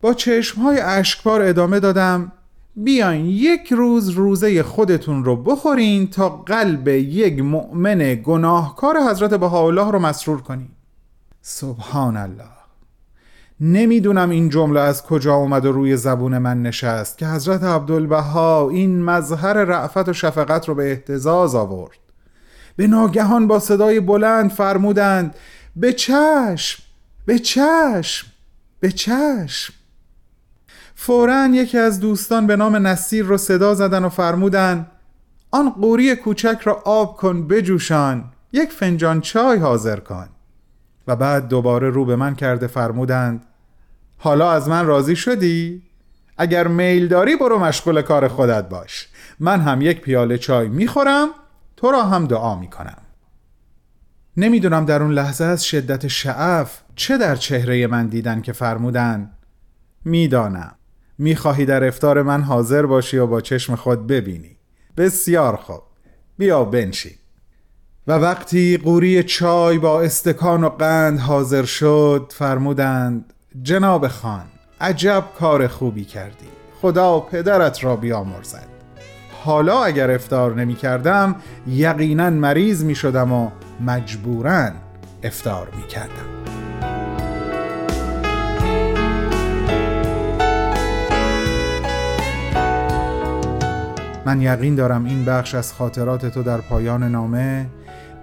با 0.00 0.14
چشمهای 0.14 0.80
اشکبار 0.80 1.42
ادامه 1.42 1.80
دادم 1.80 2.32
بیاین 2.76 3.26
یک 3.26 3.72
روز 3.72 4.08
روزه 4.08 4.62
خودتون 4.62 5.24
رو 5.24 5.36
بخورین 5.36 6.10
تا 6.10 6.28
قلب 6.28 6.88
یک 6.88 7.40
مؤمن 7.42 8.14
گناهکار 8.24 8.96
حضرت 9.10 9.34
بهاءالله 9.34 9.90
رو 9.90 9.98
مسرور 9.98 10.40
کنین. 10.40 10.68
سبحان 11.42 12.16
الله 12.16 12.44
نمی‌دونم 13.60 14.30
این 14.30 14.48
جمله 14.48 14.80
از 14.80 15.02
کجا 15.02 15.34
اومد 15.34 15.64
و 15.66 15.72
روی 15.72 15.96
زبون 15.96 16.38
من 16.38 16.62
نشست 16.62 17.18
که 17.18 17.26
حضرت 17.26 17.62
عبدالبها 17.62 18.68
این 18.70 19.04
مظهر 19.04 19.52
رعفت 19.52 20.08
و 20.08 20.12
شفقت 20.12 20.68
رو 20.68 20.74
به 20.74 20.90
احتزاز 20.90 21.54
آورد. 21.54 21.98
به 22.76 22.86
ناگهان 22.86 23.46
با 23.46 23.58
صدای 23.58 24.00
بلند 24.00 24.50
فرمودند 24.50 25.34
به 25.76 25.92
چشم 25.92 26.82
به 27.26 27.38
چشم. 27.38 28.26
به 28.80 28.92
چشم. 28.92 29.74
فورا 30.94 31.46
یکی 31.46 31.78
از 31.78 32.00
دوستان 32.00 32.46
به 32.46 32.56
نام 32.56 32.86
نصیر 32.86 33.24
رو 33.24 33.36
صدا 33.36 33.74
زدن 33.74 34.04
و 34.04 34.08
فرمودن 34.08 34.86
آن 35.50 35.70
قوری 35.70 36.16
کوچک 36.16 36.58
را 36.64 36.82
آب 36.84 37.16
کن 37.16 37.48
بجوشان 37.48 38.24
یک 38.52 38.72
فنجان 38.72 39.20
چای 39.20 39.58
حاضر 39.58 40.00
کن. 40.00 40.28
و 41.06 41.16
بعد 41.16 41.48
دوباره 41.48 41.90
رو 41.90 42.04
به 42.04 42.16
من 42.16 42.34
کرده 42.34 42.66
فرمودند 42.66 43.44
حالا 44.18 44.52
از 44.52 44.68
من 44.68 44.86
راضی 44.86 45.16
شدی؟ 45.16 45.82
اگر 46.38 46.68
میل 46.68 47.08
داری 47.08 47.36
برو 47.36 47.58
مشغول 47.58 48.02
کار 48.02 48.28
خودت 48.28 48.68
باش. 48.68 49.08
من 49.40 49.60
هم 49.60 49.82
یک 49.82 50.00
پیاله 50.00 50.38
چای 50.38 50.68
می‌خورم 50.68 51.28
تو 51.76 51.90
را 51.90 52.02
هم 52.02 52.26
دعا 52.26 52.54
می‌کنم. 52.54 53.02
نمی‌دونم 54.38 54.84
در 54.84 55.02
اون 55.02 55.12
لحظه 55.12 55.44
از 55.44 55.64
شدت 55.64 56.08
شعف 56.08 56.80
چه 56.96 57.18
در 57.18 57.36
چهره 57.36 57.86
من 57.86 58.06
دیدن 58.06 58.40
که 58.40 58.52
فرمودن. 58.52 59.30
می‌دانم. 60.04 60.74
می‌خواهی 61.18 61.66
در 61.66 61.84
افتار 61.84 62.22
من 62.22 62.42
حاضر 62.42 62.86
باشی 62.86 63.18
و 63.18 63.26
با 63.26 63.40
چشم 63.40 63.74
خود 63.74 64.06
ببینی. 64.06 64.56
بسیار 64.96 65.56
خوب. 65.56 65.82
بیا 66.38 66.64
بنشین. 66.64 67.12
و 68.06 68.12
وقتی 68.12 68.76
قوری 68.76 69.22
چای 69.22 69.78
با 69.78 70.02
استکان 70.02 70.64
و 70.64 70.68
قند 70.68 71.18
حاضر 71.18 71.64
شد 71.64 72.32
فرمودند 72.34 73.32
جناب 73.62 74.08
خان 74.08 74.46
عجب 74.80 75.24
کار 75.38 75.66
خوبی 75.66 76.04
کردی. 76.04 76.48
خدا 76.80 77.20
پدرت 77.20 77.84
را 77.84 77.96
بیامرزد. 77.96 78.77
حالا 79.48 79.84
اگر 79.84 80.10
افتار 80.10 80.54
نمی 80.54 80.74
کردم 80.74 81.36
یقینا 81.66 82.30
مریض 82.30 82.84
می 82.84 82.94
شدم 82.94 83.32
و 83.32 83.50
مجبورا 83.80 84.70
افتار 85.22 85.68
می 85.76 85.86
کردم 85.86 86.28
من 94.26 94.42
یقین 94.42 94.74
دارم 94.74 95.04
این 95.04 95.24
بخش 95.24 95.54
از 95.54 95.72
خاطرات 95.72 96.26
تو 96.26 96.42
در 96.42 96.58
پایان 96.60 97.02
نامه 97.02 97.66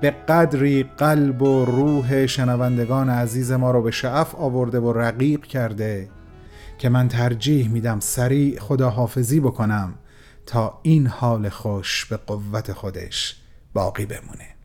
به 0.02 0.12
قدری 0.12 0.84
قلب 0.98 1.42
و 1.42 1.66
روح 1.66 2.26
شنوندگان 2.26 3.10
عزیز 3.10 3.52
ما 3.52 3.72
رو 3.72 3.82
به 3.82 3.92
شعف 3.92 4.36
آورده 4.36 4.80
و 4.80 4.94
رقیق 4.94 5.46
کرده 5.46 6.10
که 6.78 6.90
من 6.90 7.08
ترجیح 7.08 7.70
میدم 7.70 8.00
سریع 8.00 8.60
خداحافظی 8.60 9.40
بکنم. 9.40 9.94
تا 10.46 10.80
این 10.84 11.08
حال 11.08 11.50
خوش 11.50 12.06
به 12.06 12.18
قوت 12.18 12.74
خودش 12.74 13.36
باقی 13.74 14.06
بمونه. 14.06 14.56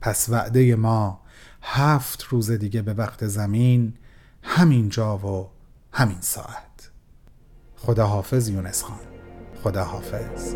پس 0.00 0.28
وعده 0.28 0.76
ما 0.76 1.20
هفت 1.62 2.22
روز 2.22 2.50
دیگه 2.50 2.82
به 2.82 2.94
وقت 2.94 3.26
زمین 3.26 3.94
همین 4.42 4.88
جا 4.88 5.18
و 5.18 5.50
همین 5.92 6.20
ساعت. 6.20 6.90
خداحافظ 7.76 8.48
یونس 8.48 8.82
خان. 8.82 9.00
خداحافظ. 9.64 10.54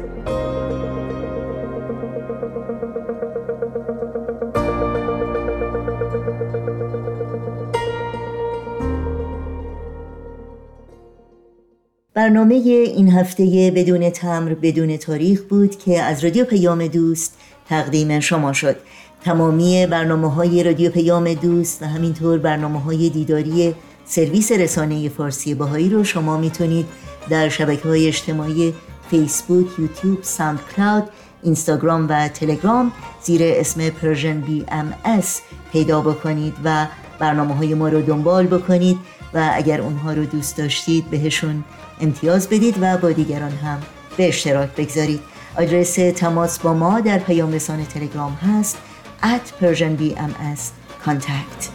برنامه 12.19 12.55
این 12.55 13.13
هفته 13.13 13.73
بدون 13.77 14.11
تمر 14.11 14.55
بدون 14.55 14.97
تاریخ 14.97 15.43
بود 15.43 15.79
که 15.79 16.03
از 16.03 16.25
رادیو 16.25 16.45
پیام 16.45 16.87
دوست 16.87 17.39
تقدیم 17.69 18.21
شما 18.21 18.53
شد. 18.53 18.77
تمامی 19.25 19.87
برنامه 19.87 20.35
های 20.35 20.63
رادیو 20.63 20.91
پیام 20.91 21.35
دوست 21.35 21.83
و 21.83 21.87
همینطور 21.87 22.39
برنامه 22.39 22.81
های 22.81 23.11
دیداری 23.11 23.75
سرویس 24.05 24.53
رسانه 24.53 25.09
فارسی 25.09 25.55
بهایی 25.55 25.88
رو 25.89 26.05
شما 26.05 26.37
می‌تونید 26.37 26.87
در 27.31 27.49
شبکه 27.49 27.89
های 27.89 28.09
اجتماعی 28.09 28.75
فیسبوک، 29.11 29.67
یوتیوب، 29.79 30.23
ساند 30.23 30.61
کلاود، 30.77 31.09
اینستاگرام 31.43 32.07
و 32.09 32.29
تلگرام 32.29 32.93
زیر 33.23 33.41
اسم 33.45 33.91
Persian 33.91 34.41
BMS 34.41 35.41
پیدا 35.73 36.01
بکنید 36.01 36.55
و 36.65 36.87
برنامه 37.19 37.55
های 37.55 37.75
ما 37.75 37.89
رو 37.89 38.03
دنبال 38.03 38.47
بکنید 38.47 38.99
و 39.35 39.51
اگر 39.55 39.81
اونها 39.81 40.13
رو 40.13 40.25
دوست 40.25 40.57
داشتید 40.57 41.11
بهشون 41.11 41.65
امتیاز 42.01 42.49
بدید 42.49 42.75
و 42.81 42.99
با 42.99 43.13
دیگران 43.13 43.53
هم 43.53 43.81
به 44.17 44.29
اشتراک 44.29 44.69
بگذارید. 44.77 45.21
آدرس 45.59 45.95
تماس 45.95 46.59
با 46.59 46.75
ما 46.75 47.01
در 47.01 47.19
پیام 47.19 47.53
رسان 47.53 47.85
تلگرام 47.85 48.33
هست 48.33 48.79
at 49.23 49.63
Persian 49.63 50.01
BMS 50.01 50.61
contact. 51.07 51.69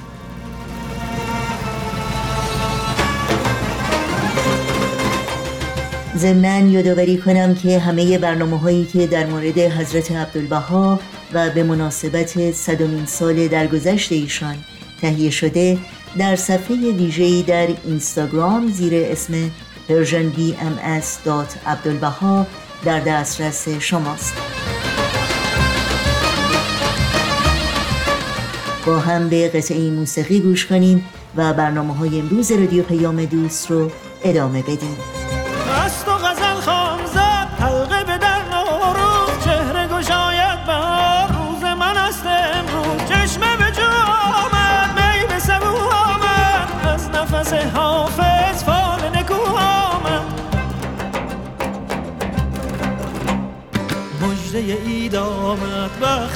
ضمنا 6.18 6.60
یادآوری 6.60 7.18
کنم 7.18 7.56
که 7.56 7.80
همه 7.80 8.18
برنامه 8.18 8.60
هایی 8.60 8.86
که 8.86 9.08
در 9.08 9.26
مورد 9.26 9.58
حضرت 9.60 10.12
عبدالبها 10.12 11.00
و 11.34 11.50
به 11.50 11.64
مناسبت 11.64 12.52
صدمین 12.52 13.06
سال 13.06 13.48
درگذشت 13.48 14.12
ایشان 14.12 14.56
تهیه 15.02 15.30
شده 15.30 15.78
در 16.18 16.36
صفحه 16.36 16.92
ویژه‌ای 16.92 17.44
در 17.44 17.68
اینستاگرام 17.86 18.68
زیر 18.68 18.94
اسم 18.96 19.34
persianbms.abdulbaha 19.90 22.46
در 22.86 23.00
دسترس 23.00 23.70
شماست. 23.70 24.34
با 28.86 29.00
هم 29.00 29.30
به 29.30 29.50
قطعه 29.50 29.90
موسیقی 29.90 30.40
گوش 30.40 30.66
کنیم 30.66 31.06
و 31.36 31.54
برنامه 31.54 31.96
های 31.96 32.20
امروز 32.20 32.52
رادیو 32.52 32.84
پیام 32.84 33.26
دوست 33.26 33.72
رو 33.72 33.92
ادامه 34.24 34.62
بدیم. 34.62 35.23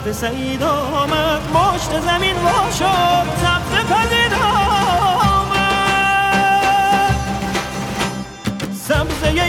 وقت 0.08 0.16
سعید 0.16 0.64
آمد 0.64 1.42
مشت 1.54 2.00
زمین 2.00 2.36
وا 2.36 2.72
شد 2.72 3.28
سبز 3.42 3.74
پدید 3.90 4.34
آمد. 4.34 5.58
سبزه 8.88 9.48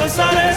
محبت 0.00 0.02
به 0.02 0.08
سر 0.08 0.52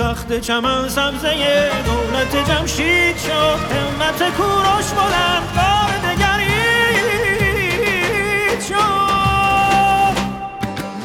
تخت 0.00 0.40
چمن 0.40 0.88
سبزه 0.88 1.70
دولت 1.84 2.48
جمشید 2.48 3.16
شد. 3.18 3.58
همت 3.72 4.30
کوروش 4.36 4.88
بلند 4.96 5.54
بار 5.56 5.92
دگرید 6.12 7.40
شد. 8.68 10.16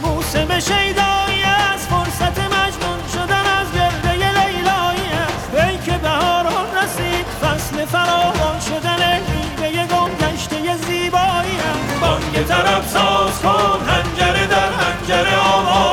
موسم 0.03 0.59
شیدایی 0.59 1.43
از 1.73 1.87
فرصت 1.87 2.39
مجنون 2.39 2.99
شدن 3.13 3.45
از 3.59 3.67
گرده 3.75 4.11
لیلایی 4.13 5.09
است. 5.27 5.53
ای 5.53 5.77
که 5.77 5.97
بهاران 5.97 6.67
رسید 6.77 7.25
فصل 7.41 7.85
فراوان 7.85 8.59
شدن 8.59 9.21
میوه 9.59 9.87
گم 9.87 10.11
گشته 10.15 10.77
زیبایی 10.77 11.57
است. 11.57 11.99
بانگ 12.01 12.33
طرب 12.47 12.83
ساز 12.87 13.39
کن 13.41 13.79
هنجره 13.87 14.47
در 14.47 14.69
هنجره 14.69 15.37
آواز 15.37 15.84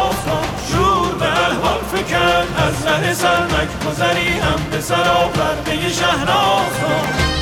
از 2.63 2.87
ره 2.87 3.15
سرمک 3.15 3.69
گذری 3.87 4.39
هم 4.39 4.71
به 4.71 4.81
سرا 4.81 5.29
پرده 5.29 5.89
شهناز 5.89 7.42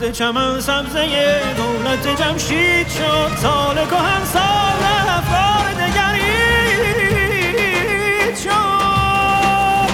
تخت 0.00 0.12
چمن 0.12 0.60
سبزه 0.60 1.40
دولت 1.56 2.20
جمشید 2.22 2.88
شد 2.88 3.30
سال 3.42 3.74
کهن 3.74 4.24
سال 4.24 4.82
افکار 5.08 5.72
دگرید 5.72 7.16
شد. 8.36 9.90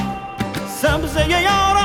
سبزه 0.83 1.31
یار 1.31 1.77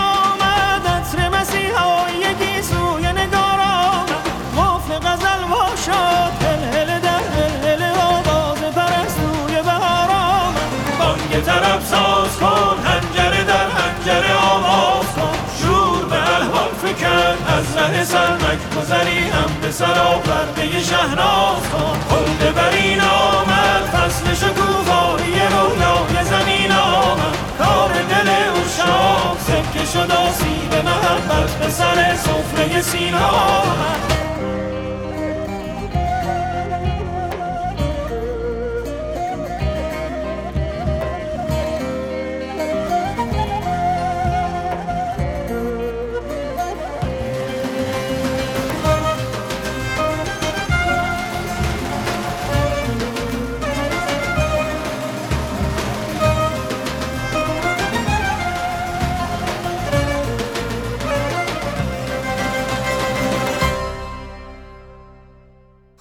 از 17.58 17.78
ره 17.78 18.04
سرمک 18.04 18.60
گذری 18.78 19.20
هم 19.20 19.62
به 19.62 19.72
سرا 19.72 20.20
پرده 20.20 20.84
شهناز 20.84 21.70
کن 21.72 22.00
خلد 22.10 22.56
برین 22.56 23.02
آمد 23.02 23.84
فصل 23.94 24.34
شکوفایی 24.34 25.34
رویای 25.34 26.26
زمین 26.26 26.72
آمد. 26.72 27.38
کار 27.58 27.94
دل 27.94 28.30
اشاق 28.30 29.38
سکه 29.40 29.86
شد 29.86 30.12
آسیب 30.12 30.74
محبت 30.86 31.52
به 31.52 31.70
سر 31.70 32.16
سفره 32.16 32.82
سینا 32.82 33.28
آمد. 33.28 34.17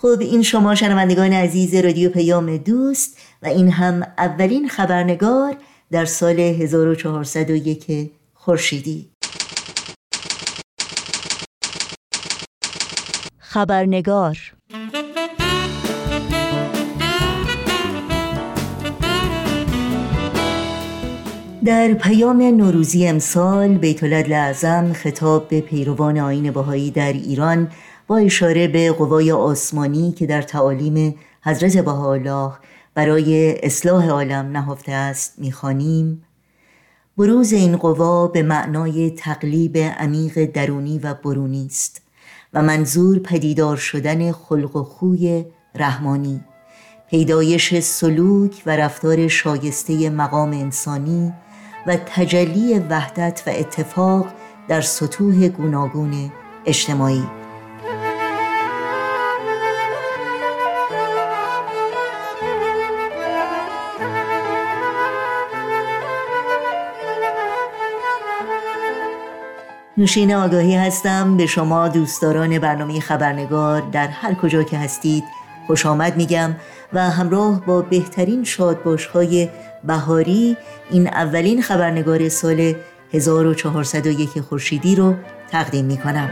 خب 0.06 0.20
این 0.20 0.42
شما 0.42 0.74
شنوندگان 0.74 1.32
عزیز 1.32 1.74
رادیو 1.74 2.10
پیام 2.10 2.56
دوست 2.56 3.18
و 3.42 3.46
این 3.46 3.70
هم 3.70 4.02
اولین 4.18 4.68
خبرنگار 4.68 5.56
در 5.90 6.04
سال 6.04 6.40
1401 6.40 8.10
خورشیدی. 8.34 9.10
خبرنگار 13.38 14.38
در 21.64 21.94
پیام 21.94 22.42
نوروزی 22.42 23.08
امسال 23.08 23.68
بیت 23.68 24.02
اعظم 24.02 24.92
خطاب 24.92 25.48
به 25.48 25.60
پیروان 25.60 26.18
آین 26.18 26.50
بهایی 26.50 26.90
در 26.90 27.12
ایران 27.12 27.68
با 28.06 28.16
اشاره 28.16 28.68
به 28.68 28.92
قوای 28.92 29.32
آسمانی 29.32 30.12
که 30.12 30.26
در 30.26 30.42
تعالیم 30.42 31.14
حضرت 31.42 31.76
بهاءالله 31.76 32.52
برای 32.94 33.58
اصلاح 33.62 34.08
عالم 34.08 34.46
نهفته 34.52 34.92
است 34.92 35.34
می‌خوانیم. 35.38 36.22
بروز 37.18 37.52
این 37.52 37.76
قوا 37.76 38.26
به 38.26 38.42
معنای 38.42 39.10
تقلیب 39.10 39.78
عمیق 39.78 40.44
درونی 40.44 40.98
و 40.98 41.14
برونی 41.14 41.66
است 41.66 42.02
و 42.54 42.62
منظور 42.62 43.18
پدیدار 43.18 43.76
شدن 43.76 44.32
خلق 44.32 44.76
و 44.76 44.82
خوی 44.82 45.44
رحمانی. 45.74 46.40
پیدایش 47.10 47.78
سلوک 47.78 48.62
و 48.66 48.76
رفتار 48.76 49.28
شایسته 49.28 50.10
مقام 50.10 50.50
انسانی 50.50 51.32
و 51.86 51.96
تجلی 51.96 52.78
وحدت 52.78 53.42
و 53.46 53.50
اتفاق 53.50 54.26
در 54.68 54.80
سطوح 54.80 55.48
گوناگون 55.48 56.32
اجتماعی. 56.66 57.45
نوشین 69.98 70.34
آگاهی 70.34 70.74
هستم. 70.74 71.36
به 71.36 71.46
شما 71.46 71.88
دوستداران 71.88 72.58
برنامه 72.58 73.00
خبرنگار 73.00 73.80
در 73.80 74.06
هر 74.06 74.34
کجا 74.34 74.62
که 74.62 74.78
هستید 74.78 75.24
خوش 75.66 75.86
آمد 75.86 76.16
میگم 76.16 76.56
و 76.92 77.10
همراه 77.10 77.66
با 77.66 77.82
بهترین 77.82 78.44
شادباشهای 78.44 79.48
بهاری 79.84 80.56
این 80.90 81.08
اولین 81.08 81.62
خبرنگار 81.62 82.28
سال 82.28 82.74
1401 83.12 84.40
خورشیدی 84.40 84.96
رو 84.96 85.14
تقدیم 85.50 85.84
می‌کنم. 85.84 86.30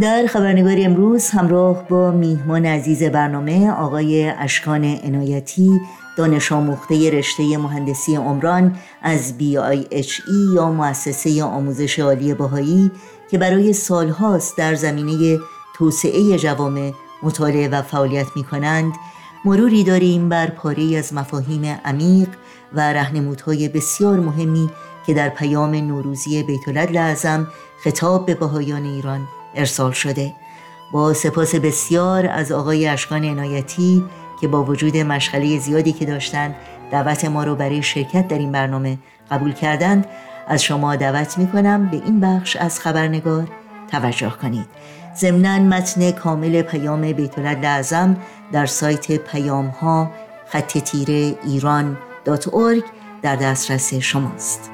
در 0.00 0.26
خبرنگاری 0.26 0.84
امروز 0.84 1.30
همراه 1.30 1.88
با 1.88 2.10
میهمان 2.10 2.66
عزیز 2.66 3.02
برنامه 3.02 3.70
آقای 3.70 4.30
اشکان 4.30 4.84
عنایتی 4.84 5.80
دانش 6.16 6.52
آموخته 6.52 7.10
رشته 7.10 7.58
مهندسی 7.58 8.16
عمران 8.16 8.76
از 9.02 9.34
BIHE 9.38 10.20
یا 10.54 10.70
مؤسسه 10.70 11.44
آموزش 11.44 11.98
عالی 11.98 12.34
باهایی 12.34 12.90
که 13.30 13.38
برای 13.38 13.72
سالهاست 13.72 14.58
در 14.58 14.74
زمینه 14.74 15.38
توسعه 15.76 16.38
جوامع 16.38 16.92
مطالعه 17.22 17.68
و 17.68 17.82
فعالیت 17.82 18.26
می 18.36 18.44
کنند 18.44 18.92
مروری 19.44 19.84
داریم 19.84 20.28
بر 20.28 20.50
پاره 20.50 20.96
از 20.96 21.14
مفاهیم 21.14 21.80
عمیق 21.84 22.28
و 22.72 22.92
رهنمودهای 22.92 23.68
بسیار 23.68 24.20
مهمی 24.20 24.70
که 25.06 25.14
در 25.14 25.28
پیام 25.28 25.74
نوروزی 25.74 26.42
بیت 26.42 26.68
لازم 26.68 27.46
خطاب 27.84 28.26
به 28.26 28.34
بهایان 28.34 28.84
ایران 28.84 29.28
ارسال 29.56 29.92
شده. 29.92 30.32
با 30.92 31.12
سپاس 31.12 31.54
بسیار 31.54 32.26
از 32.26 32.52
آقای 32.52 32.88
اشکان 32.88 33.24
عنایتی 33.24 34.04
که 34.40 34.48
با 34.48 34.64
وجود 34.64 34.96
مشغله 34.96 35.58
زیادی 35.58 35.92
که 35.92 36.04
داشتند 36.04 36.54
دعوت 36.90 37.24
ما 37.24 37.44
رو 37.44 37.56
برای 37.56 37.82
شرکت 37.82 38.28
در 38.28 38.38
این 38.38 38.52
برنامه 38.52 38.98
قبول 39.30 39.52
کردند 39.52 40.06
از 40.48 40.62
شما 40.62 40.96
دعوت 40.96 41.38
می 41.38 41.46
کنم 41.46 41.86
به 41.86 41.96
این 41.96 42.20
بخش 42.20 42.56
از 42.56 42.80
خبرنگار 42.80 43.48
توجه 43.90 44.30
کنید. 44.42 44.66
ضمنا 45.16 45.58
متن 45.58 46.10
کامل 46.10 46.62
پیام 46.62 47.12
بیت 47.12 47.38
لازم 47.38 48.16
در 48.52 48.66
سایت 48.66 49.12
پیام 49.12 49.66
ها 49.66 50.10
خط 50.46 50.78
تیره 50.78 51.34
ایران 51.44 51.98
در 53.22 53.36
دسترس 53.36 53.94
شماست. 53.94 54.70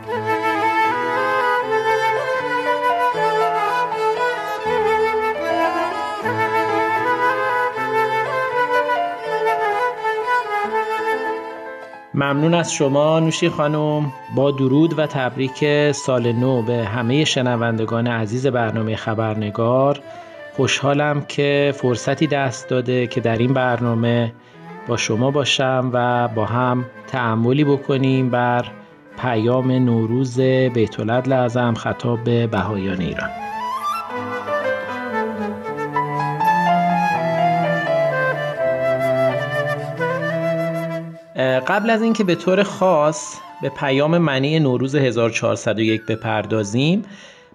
ممنون 12.21 12.55
از 12.55 12.73
شما 12.73 13.21
نوشی 13.21 13.49
خانم. 13.49 14.13
با 14.35 14.51
درود 14.51 14.99
و 14.99 15.07
تبریک 15.07 15.93
سال 15.93 16.33
نو 16.33 16.63
به 16.63 16.85
همه 16.85 17.25
شنوندگان 17.25 18.07
عزیز 18.07 18.47
برنامه 18.47 18.97
خبرنگار. 18.97 20.01
خوشحالم 20.57 21.25
که 21.29 21.75
فرصتی 21.77 22.27
دست 22.27 22.69
داده 22.69 23.07
که 23.07 23.21
در 23.21 23.39
این 23.39 23.55
برنامه 23.55 24.33
با 24.89 24.97
شما 24.97 25.31
باشم 25.31 25.91
و 25.93 26.29
با 26.29 26.45
هم 26.45 26.85
تعملی 27.07 27.65
بکنیم 27.65 28.31
بر 28.31 28.65
پیام 29.19 29.71
نوروز 29.71 30.41
بیتولد 30.41 31.29
لازم 31.29 31.75
خطاب 31.75 32.25
به 32.25 32.47
بهایان 32.47 33.01
ایران. 33.01 33.40
قبل 41.61 41.91
از 41.91 42.03
اینکه 42.03 42.25
به 42.25 42.35
طور 42.35 42.63
خاص 42.63 43.37
به 43.63 43.69
پیام 43.69 44.19
معنی 44.19 44.61
نوروز 44.61 44.95
1401 44.95 46.07
بپردازیم 46.07 47.03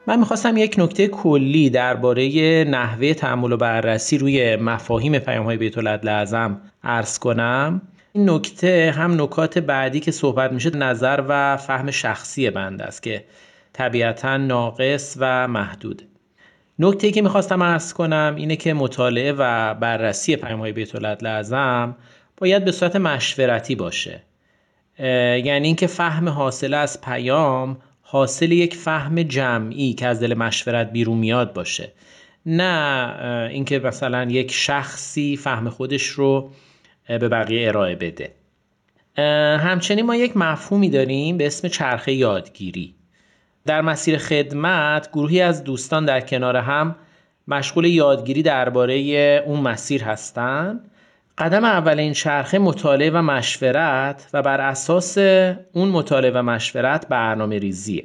من 0.07 0.19
می‌خواستم 0.19 0.57
یک 0.57 0.75
نکته 0.77 1.07
کلی 1.07 1.69
درباره 1.69 2.63
نحوه 2.63 3.13
تعمل 3.13 3.51
و 3.51 3.57
بررسی 3.57 4.17
روی 4.17 4.55
مفاهیم 4.55 5.19
پیام 5.19 5.45
های 5.45 5.57
بیت 5.57 5.77
لازم 5.77 6.61
عرض 6.83 7.19
کنم. 7.19 7.81
این 8.13 8.29
نکته 8.29 8.93
هم 8.97 9.21
نکات 9.21 9.59
بعدی 9.59 9.99
که 9.99 10.11
صحبت 10.11 10.51
میشه 10.51 10.69
نظر 10.69 11.23
و 11.27 11.57
فهم 11.57 11.91
شخصی 11.91 12.49
بند 12.49 12.81
است 12.81 13.03
که 13.03 13.25
طبیعتا 13.73 14.37
ناقص 14.37 15.17
و 15.19 15.47
محدود. 15.47 16.01
نکته 16.79 17.11
که 17.11 17.21
می‌خواستم 17.21 17.63
عرض 17.63 17.93
کنم 17.93 18.33
اینه 18.37 18.55
که 18.55 18.73
مطالعه 18.73 19.31
و 19.37 19.73
بررسی 19.73 20.35
پیام 20.35 20.59
های 20.59 20.71
بیت 20.71 20.95
لازم 21.23 21.95
باید 22.37 22.65
به 22.65 22.71
صورت 22.71 22.95
مشورتی 22.95 23.75
باشه. 23.75 24.21
یعنی 24.99 25.67
اینکه 25.67 25.87
فهم 25.87 26.29
حاصل 26.29 26.73
از 26.73 27.01
پیام 27.01 27.77
حاصل 28.01 28.51
یک 28.51 28.75
فهم 28.75 29.23
جمعی 29.23 29.93
که 29.93 30.07
از 30.07 30.19
دل 30.19 30.33
مشورت 30.33 30.91
بیرون 30.91 31.17
میاد 31.17 31.53
باشه. 31.53 31.91
نه 32.45 33.47
اینکه 33.51 33.79
مثلا 33.79 34.23
یک 34.23 34.51
شخصی 34.51 35.37
فهم 35.37 35.69
خودش 35.69 36.05
رو 36.05 36.51
به 37.07 37.29
بقیه 37.29 37.67
ارائه 37.67 37.95
بده. 37.95 38.31
همچنین 39.57 40.05
ما 40.05 40.15
یک 40.15 40.37
مفهومی 40.37 40.89
داریم 40.89 41.37
به 41.37 41.47
اسم 41.47 41.67
چرخه 41.67 42.13
یادگیری. 42.13 42.95
در 43.65 43.81
مسیر 43.81 44.17
خدمت 44.17 45.11
گروهی 45.11 45.41
از 45.41 45.63
دوستان 45.63 46.05
در 46.05 46.21
کنار 46.21 46.57
هم 46.57 46.95
مشغول 47.47 47.85
یادگیری 47.85 48.43
درباره 48.43 48.95
اون 49.45 49.59
مسیر 49.59 50.03
هستند 50.03 50.91
قدم 51.37 51.63
اول 51.63 51.99
این 51.99 52.13
چرخه 52.13 52.59
مطالعه 52.59 53.09
و 53.09 53.21
مشورت 53.21 54.29
و 54.33 54.41
بر 54.41 54.61
اساس 54.61 55.17
اون 55.73 55.89
مطالعه 55.89 56.31
و 56.31 56.41
مشورت 56.41 57.07
برنامه 57.07 57.59
ریزیه. 57.59 58.03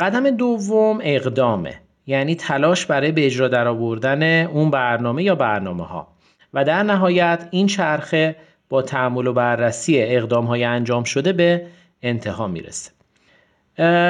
قدم 0.00 0.30
دوم 0.30 0.98
اقدامه. 1.02 1.74
یعنی 2.06 2.34
تلاش 2.34 2.86
برای 2.86 3.12
به 3.12 3.26
اجرا 3.26 3.48
درآوردن 3.48 4.22
اون 4.46 4.70
برنامه 4.70 5.22
یا 5.22 5.34
برنامه 5.34 5.84
ها 5.84 6.08
و 6.54 6.64
در 6.64 6.82
نهایت 6.82 7.48
این 7.50 7.66
چرخه 7.66 8.36
با 8.68 8.82
تعمل 8.82 9.26
و 9.26 9.32
بررسی 9.32 10.02
اقدام 10.02 10.44
های 10.44 10.64
انجام 10.64 11.04
شده 11.04 11.32
به 11.32 11.66
انتها 12.02 12.46
می‌رسه. 12.46 12.90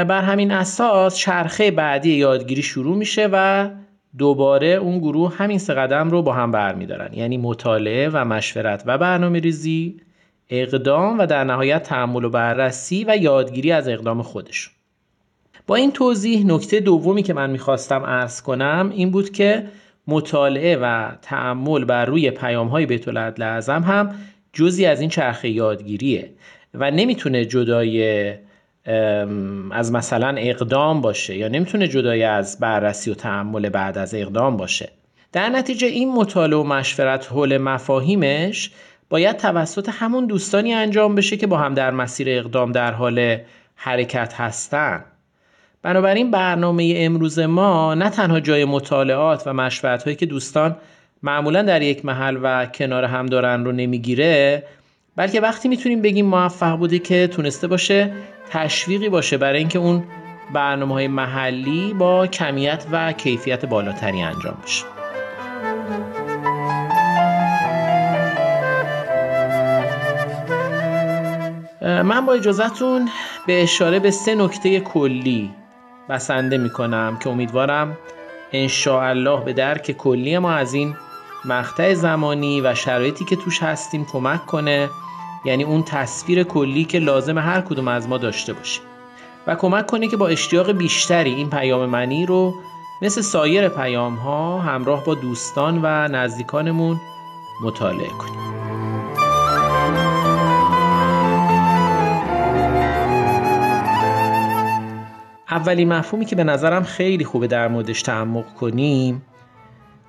بر 0.04 0.22
همین 0.22 0.50
اساس 0.50 1.16
چرخه 1.16 1.70
بعدی 1.70 2.14
یادگیری 2.14 2.62
شروع 2.62 2.96
میشه 2.96 3.28
و 3.32 3.68
دوباره 4.18 4.68
اون 4.68 4.98
گروه 4.98 5.36
همین 5.36 5.58
سه 5.58 5.74
قدم 5.74 6.10
رو 6.10 6.22
با 6.22 6.32
هم 6.32 6.50
برمیدارن. 6.50 7.14
یعنی 7.14 7.36
مطالعه 7.38 8.08
و 8.08 8.24
مشورت 8.24 8.82
و 8.86 8.98
برنامه 8.98 9.38
ریزی 9.38 10.00
اقدام 10.50 11.18
و 11.18 11.26
در 11.26 11.44
نهایت 11.44 11.82
تحمل 11.82 12.24
و 12.24 12.30
بررسی 12.30 13.04
و 13.08 13.16
یادگیری 13.16 13.72
از 13.72 13.88
اقدام 13.88 14.22
خودشون. 14.22 14.74
با 15.66 15.76
این 15.76 15.92
توضیح 15.92 16.46
نکته 16.46 16.80
دومی 16.80 17.22
که 17.22 17.34
من 17.34 17.50
می‌خواستم 17.50 18.02
ارز 18.02 18.42
کنم 18.42 18.92
این 18.94 19.10
بود 19.10 19.30
که 19.30 19.64
مطالعه 20.06 20.76
و 20.76 21.12
تعمل 21.22 21.84
بر 21.84 22.04
روی 22.04 22.30
پیام 22.30 22.68
های 22.68 22.86
بیت 22.86 23.08
لازم 23.38 23.82
هم 23.82 24.14
جزی 24.52 24.86
از 24.86 25.00
این 25.00 25.10
چرخه 25.10 25.48
یادگیریه 25.48 26.30
و 26.74 26.90
نمی‌تونه 26.90 27.44
جدای 27.44 28.34
از 29.70 29.92
مثلا 29.92 30.34
اقدام 30.38 31.00
باشه 31.00 31.36
یا 31.36 31.48
نمی‌تونه 31.48 31.88
جدای 31.88 32.22
از 32.22 32.58
بررسی 32.60 33.10
و 33.10 33.14
تعمل 33.14 33.68
بعد 33.68 33.98
از 33.98 34.14
اقدام 34.14 34.56
باشه. 34.56 34.88
در 35.32 35.48
نتیجه 35.48 35.86
این 35.86 36.12
مطالعه 36.12 36.58
و 36.58 36.64
مشورت 36.64 37.32
حول 37.32 37.58
مفاهیمش 37.58 38.70
باید 39.10 39.36
توسط 39.36 39.90
همون 39.92 40.26
دوستانی 40.26 40.74
انجام 40.74 41.14
بشه 41.14 41.36
که 41.36 41.46
با 41.46 41.58
هم 41.58 41.74
در 41.74 41.90
مسیر 41.90 42.30
اقدام 42.30 42.72
در 42.72 42.92
حال 42.92 43.38
حرکت 43.76 44.34
هستن. 44.36 45.04
بنابراین 45.82 46.30
برنامه 46.30 46.94
امروز 46.96 47.38
ما 47.38 47.94
نه 47.94 48.10
تنها 48.10 48.40
جای 48.40 48.64
مطالعات 48.64 49.42
و 49.46 49.52
مشورت 49.52 50.02
هایی 50.02 50.16
که 50.16 50.26
دوستان 50.26 50.76
معمولا 51.22 51.62
در 51.62 51.82
یک 51.82 52.04
محل 52.04 52.38
و 52.42 52.66
کنار 52.66 53.04
هم 53.04 53.26
دارن 53.26 53.64
رو 53.64 53.72
نمی‌گیره 53.72 54.62
بلکه 55.16 55.40
وقتی 55.40 55.68
می‌تونیم 55.68 56.02
بگیم 56.02 56.26
موفق 56.26 56.76
بوده 56.76 56.98
که 56.98 57.26
تونسته 57.26 57.66
باشه 57.66 58.12
تشویقی 58.52 59.08
باشه 59.08 59.36
برای 59.36 59.58
اینکه 59.58 59.78
اون 59.78 60.04
برنامه 60.52 60.94
های 60.94 61.08
محلی 61.08 61.94
با 61.94 62.26
کمیت 62.26 62.86
و 62.92 63.12
کیفیت 63.12 63.64
بالاتری 63.64 64.22
انجام 64.22 64.56
بشه. 64.64 64.84
من 72.02 72.26
با 72.26 72.32
اجازهتون 72.32 73.08
به 73.46 73.62
اشاره 73.62 73.98
به 73.98 74.10
سه 74.10 74.34
نکته 74.34 74.80
کلی 74.80 75.50
بسنده 76.08 76.58
می 76.58 76.70
کنم 76.70 77.18
که 77.22 77.30
امیدوارم 77.30 77.98
الله 78.86 79.44
به 79.44 79.52
درک 79.52 79.92
کلی 79.92 80.38
ما 80.38 80.52
از 80.52 80.74
این 80.74 80.96
مقطع 81.44 81.94
زمانی 81.94 82.60
و 82.60 82.74
شرایطی 82.74 83.24
که 83.24 83.36
توش 83.36 83.62
هستیم 83.62 84.04
کمک 84.04 84.46
کنه. 84.46 84.88
یعنی 85.44 85.64
اون 85.64 85.82
تصویر 85.82 86.42
کلی 86.42 86.84
که 86.84 86.98
لازم 86.98 87.38
هر 87.38 87.60
کدوم 87.60 87.88
از 87.88 88.08
ما 88.08 88.18
داشته 88.18 88.52
باشیم 88.52 88.82
و 89.46 89.54
کمک 89.54 89.86
کنه 89.86 90.08
که 90.08 90.16
با 90.16 90.28
اشتیاق 90.28 90.72
بیشتری 90.72 91.34
این 91.34 91.50
پیام 91.50 91.86
منی 91.86 92.26
رو 92.26 92.54
مثل 93.02 93.20
سایر 93.20 93.68
پیام 93.68 94.14
ها 94.14 94.60
همراه 94.60 95.04
با 95.04 95.14
دوستان 95.14 95.80
و 95.82 96.08
نزدیکانمون 96.08 97.00
مطالعه 97.62 98.08
کنیم. 98.08 98.42
اولین 105.50 105.92
مفهومی 105.92 106.24
که 106.24 106.36
به 106.36 106.44
نظرم 106.44 106.82
خیلی 106.82 107.24
خوبه 107.24 107.46
در 107.46 107.68
موردش 107.68 108.02
تعمق 108.02 108.54
کنیم 108.54 109.22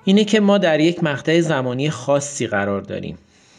اینه 0.04 0.24
که 0.24 0.40
ما 0.40 0.58
در 0.58 0.80
یک 0.80 1.04
مقطع 1.04 1.40
زمانی 1.40 1.90
خاصی 1.90 2.46
قرار 2.46 2.80
داریم. 2.80 3.18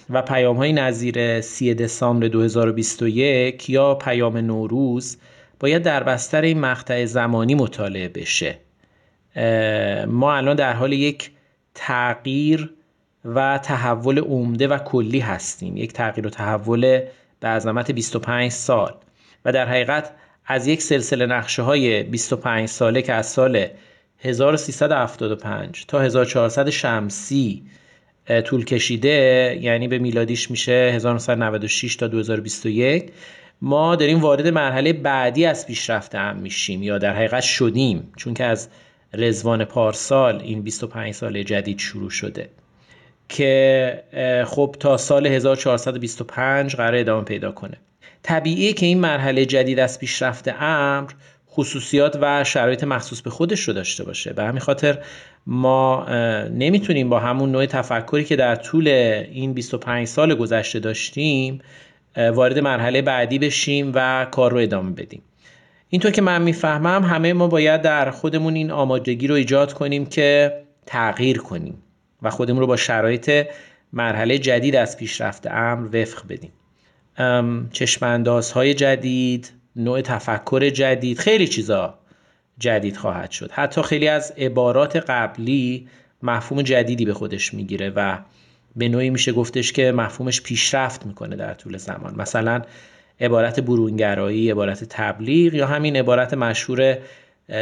و 0.10 0.22
پیام 0.22 0.58
های 0.58 0.74
نظیر 0.74 1.42
3 1.42 1.74
دسامبر 1.74 2.28
2021 2.28 3.70
یا 3.70 3.96
پیام 3.96 4.38
نوروز 4.38 5.18
باید 5.60 5.84
در 5.84 6.04
بستر 6.04 6.42
این 6.42 6.60
مقطع 6.60 7.06
زمانی 7.06 7.56
مطالعه 7.56 8.08
بشه. 8.08 8.58
ما 10.08 10.36
الان 10.36 10.56
در 10.56 10.74
حال 10.74 10.94
یک 10.94 11.32
تغییر 11.76 12.74
و 13.26 13.58
تحول 13.58 14.20
عمده 14.20 14.68
و 14.68 14.78
کلی 14.78 15.20
هستیم. 15.20 15.78
یک 15.78 15.94
تغییر 15.94 16.28
و 16.28 16.30
تحول 16.30 17.02
به 17.40 17.48
عظمت 17.48 17.92
25 17.92 18.52
سال. 18.52 18.94
و 19.46 19.52
در 19.52 19.68
حقیقت 19.68 20.12
از 20.46 20.68
یک 20.68 20.82
سلسله 20.82 21.26
نقشه 21.26 21.62
های 21.62 22.04
25 22.04 22.70
ساله 22.70 23.02
که 23.02 23.14
از 23.14 23.26
سال 23.26 23.68
1375 24.20 25.86
تا 25.88 26.00
1400 26.00 26.70
شمسی 26.70 27.64
طول 28.46 28.66
کشیده 28.66 29.58
یعنی 29.62 29.88
به 29.88 30.00
میلادیش 30.00 30.52
میشه 30.52 30.92
1996 30.96 31.96
تا 31.96 32.08
2021 32.08 33.12
ما 33.62 33.96
داریم 33.96 34.20
وارد 34.20 34.48
مرحله 34.48 34.94
بعدی 34.94 35.46
از 35.46 35.68
پیشرفت 35.68 36.16
هم 36.16 36.36
میشیم 36.38 36.84
یا 36.84 36.98
در 36.98 37.16
حقیقت 37.16 37.44
شدیم 37.44 38.14
چون 38.18 38.34
که 38.34 38.44
از 38.44 38.70
رزوان 39.14 39.66
پارسال 39.66 40.42
این 40.42 40.62
25 40.62 41.14
سال 41.14 41.44
جدید 41.44 41.80
شروع 41.80 42.10
شده 42.10 42.50
که 43.30 44.04
خب 44.48 44.76
تا 44.80 44.98
سال 44.98 45.28
1425 45.28 46.76
قرار 46.76 46.96
ادامه 46.96 47.24
پیدا 47.24 47.52
کنه. 47.52 47.78
طبیعیه 48.24 48.74
که 48.74 48.86
این 48.86 49.00
مرحله 49.00 49.46
جدید 49.46 49.80
از 49.80 50.00
پیشرفت 50.00 50.48
امر 50.60 51.12
خصوصیات 51.56 52.18
و 52.22 52.44
شرایط 52.44 52.84
مخصوص 52.84 53.22
به 53.22 53.30
خودش 53.30 53.60
رو 53.60 53.74
داشته 53.74 54.04
باشه. 54.04 54.34
به 54.34 54.44
همین 54.44 54.60
خاطر 54.60 54.98
ما 55.48 56.06
نمی‌تونیم 56.50 57.10
با 57.10 57.20
همون 57.20 57.52
نوع 57.52 57.66
تفکری 57.66 58.24
که 58.24 58.36
در 58.36 58.56
طول 58.56 58.88
این 58.88 59.54
25 59.54 60.08
سال 60.08 60.36
گذشته 60.36 60.80
داشتیم 60.80 61.62
وارد 62.18 62.60
مرحله 62.60 63.02
بعدی 63.02 63.40
بشیم 63.40 63.92
و 63.96 64.28
کار 64.32 64.52
رو 64.52 64.58
ادامه 64.58 64.92
بدیم. 64.92 65.22
اینطور 65.90 66.12
که 66.12 66.22
من 66.22 66.42
می‌فهمم 66.42 67.04
همه 67.04 67.34
ما 67.34 67.48
باید 67.48 67.82
در 67.82 68.12
خودمون 68.12 68.56
این 68.56 68.72
آمادگی 68.72 69.28
رو 69.28 69.36
ایجاد 69.36 69.74
کنیم 69.74 70.06
که 70.06 70.54
تغییر 70.86 71.38
کنیم 71.38 71.84
و 72.22 72.30
خودمون 72.30 72.60
رو 72.60 72.68
با 72.68 72.76
شرایط 72.76 73.48
مرحله 73.94 74.38
جدید 74.38 74.76
از 74.76 74.98
پیشرفت 74.98 75.48
امر 75.48 75.96
وفق 75.96 76.22
بدیم. 76.30 76.52
چشماندازهای 77.72 78.74
جدید 78.74 79.52
نوع 79.76 80.02
تفکر 80.02 80.70
جدید 80.70 81.20
خیلی 81.20 81.48
چیزا 81.48 81.94
جدید 82.60 82.98
خواهد 82.98 83.32
شد. 83.32 83.52
حتی 83.52 83.82
خیلی 83.82 84.08
از 84.08 84.34
عبارات 84.38 84.96
قبلی 84.96 85.88
مفهوم 86.24 86.62
جدیدی 86.62 87.06
به 87.06 87.14
خودش 87.14 87.54
می‌گیره 87.54 87.90
و 87.90 88.18
به 88.76 88.90
نوعی 88.90 89.10
میشه 89.10 89.32
گفتش 89.32 89.72
که 89.72 89.92
مفهومش 89.92 90.42
پیشرفت 90.42 91.06
می‌کنه 91.06 91.36
در 91.36 91.54
طول 91.54 91.78
زمان. 91.78 92.16
مثلا 92.16 92.62
عبارت 93.22 93.60
برونگرایی 93.60 94.52
عبارت 94.52 94.84
تبلیغ 94.84 95.54
یا 95.54 95.68
همین 95.68 95.96
عبارت 95.96 96.34
مشهور 96.34 96.98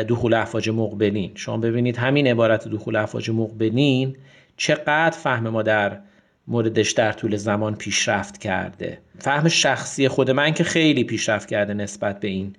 دخول 0.10 0.34
افواج 0.34 0.69
مقبلین. 0.69 1.32
شما 1.36 1.58
ببینید 1.58 1.97
همین 1.97 2.28
عبارت 2.28 2.67
دخول 2.67 2.95
افواج 2.95 3.30
مقبلین 3.30 4.15
چقدر 4.58 5.12
فهم 5.12 5.49
ما 5.49 5.63
در 5.63 5.99
موردش 6.48 6.92
در 6.92 7.12
طول 7.12 7.36
زمان 7.36 7.76
پیشرفت 7.76 8.38
کرده. 8.38 8.98
فهم 9.20 9.48
شخصی 9.48 10.08
خود 10.08 10.32
من 10.32 10.54
که 10.54 10.64
خیلی 10.64 11.04
پیشرفت 11.04 11.50
کرده 11.50 11.74
نسبت 11.74 12.20
به 12.20 12.28
این 12.28 12.56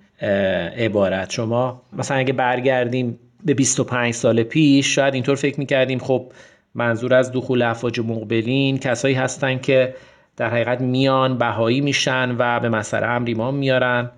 عبارت. 0.77 1.29
شما 1.29 1.81
مثلا 1.93 2.17
اگه 2.17 2.33
برگردیم 2.33 3.19
به 3.45 3.53
25 3.53 4.13
سال 4.13 4.43
پیش 4.43 4.95
شاید 4.95 5.13
اینطور 5.13 5.35
فکر 5.35 5.59
می‌کردیم 5.59 5.99
خب 5.99 6.31
منظور 6.75 7.13
از 7.13 7.31
دخول 7.31 7.61
افواج 7.61 7.99
مقبلین 7.99 8.77
کسایی 8.77 9.15
هستن 9.15 9.57
که 9.57 9.95
در 10.37 10.49
حقیقت 10.49 10.81
میان 10.81 11.37
بهایی 11.37 11.81
میشن 11.81 12.35
و 12.37 12.59
به 12.59 12.69
مسئله 12.69 13.05
امر 13.05 13.27
ایمان 13.27 13.55
میارن. 13.55 14.11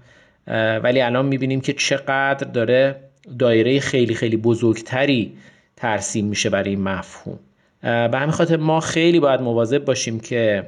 ولی 0.84 1.02
الان 1.02 1.26
می‌بینیم 1.26 1.62
که 1.62 1.74
چقدر 1.74 2.48
داره 2.48 2.96
دایره 3.40 3.80
خیلی 3.80 4.16
خیلی 4.16 4.38
بزرگتری 4.38 5.34
ترسیم 5.76 6.26
میشه 6.26 6.50
برای 6.50 6.70
این 6.70 6.82
مفهوم. 6.82 7.40
به 7.82 8.12
همین 8.13 8.32
خاطر 8.32 8.58
ما 8.58 8.80
خیلی 8.80 9.20
باید 9.20 9.42
مواظب 9.42 9.86
باشیم 9.86 10.20
که 10.20 10.68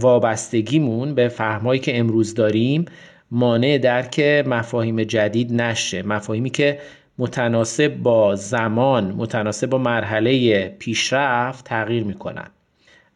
وابستگیمون 0.00 1.14
به 1.14 1.28
فهمایی 1.28 1.80
که 1.80 1.98
امروز 1.98 2.34
داریم 2.34 2.84
مانع 3.30 3.78
درک 3.78 4.20
مفاهیم 4.46 5.02
جدید 5.02 5.52
نشه. 5.52 6.02
مفاهیمی 6.02 6.50
که 6.50 6.78
متناسب 7.18 7.96
با 7.96 8.34
زمان 8.34 9.04
متناسب 9.04 9.66
با 9.66 9.78
مرحله 9.78 10.68
پیشرفت 10.68 11.64
تغییر 11.64 12.04
می‌کنن. 12.04 12.50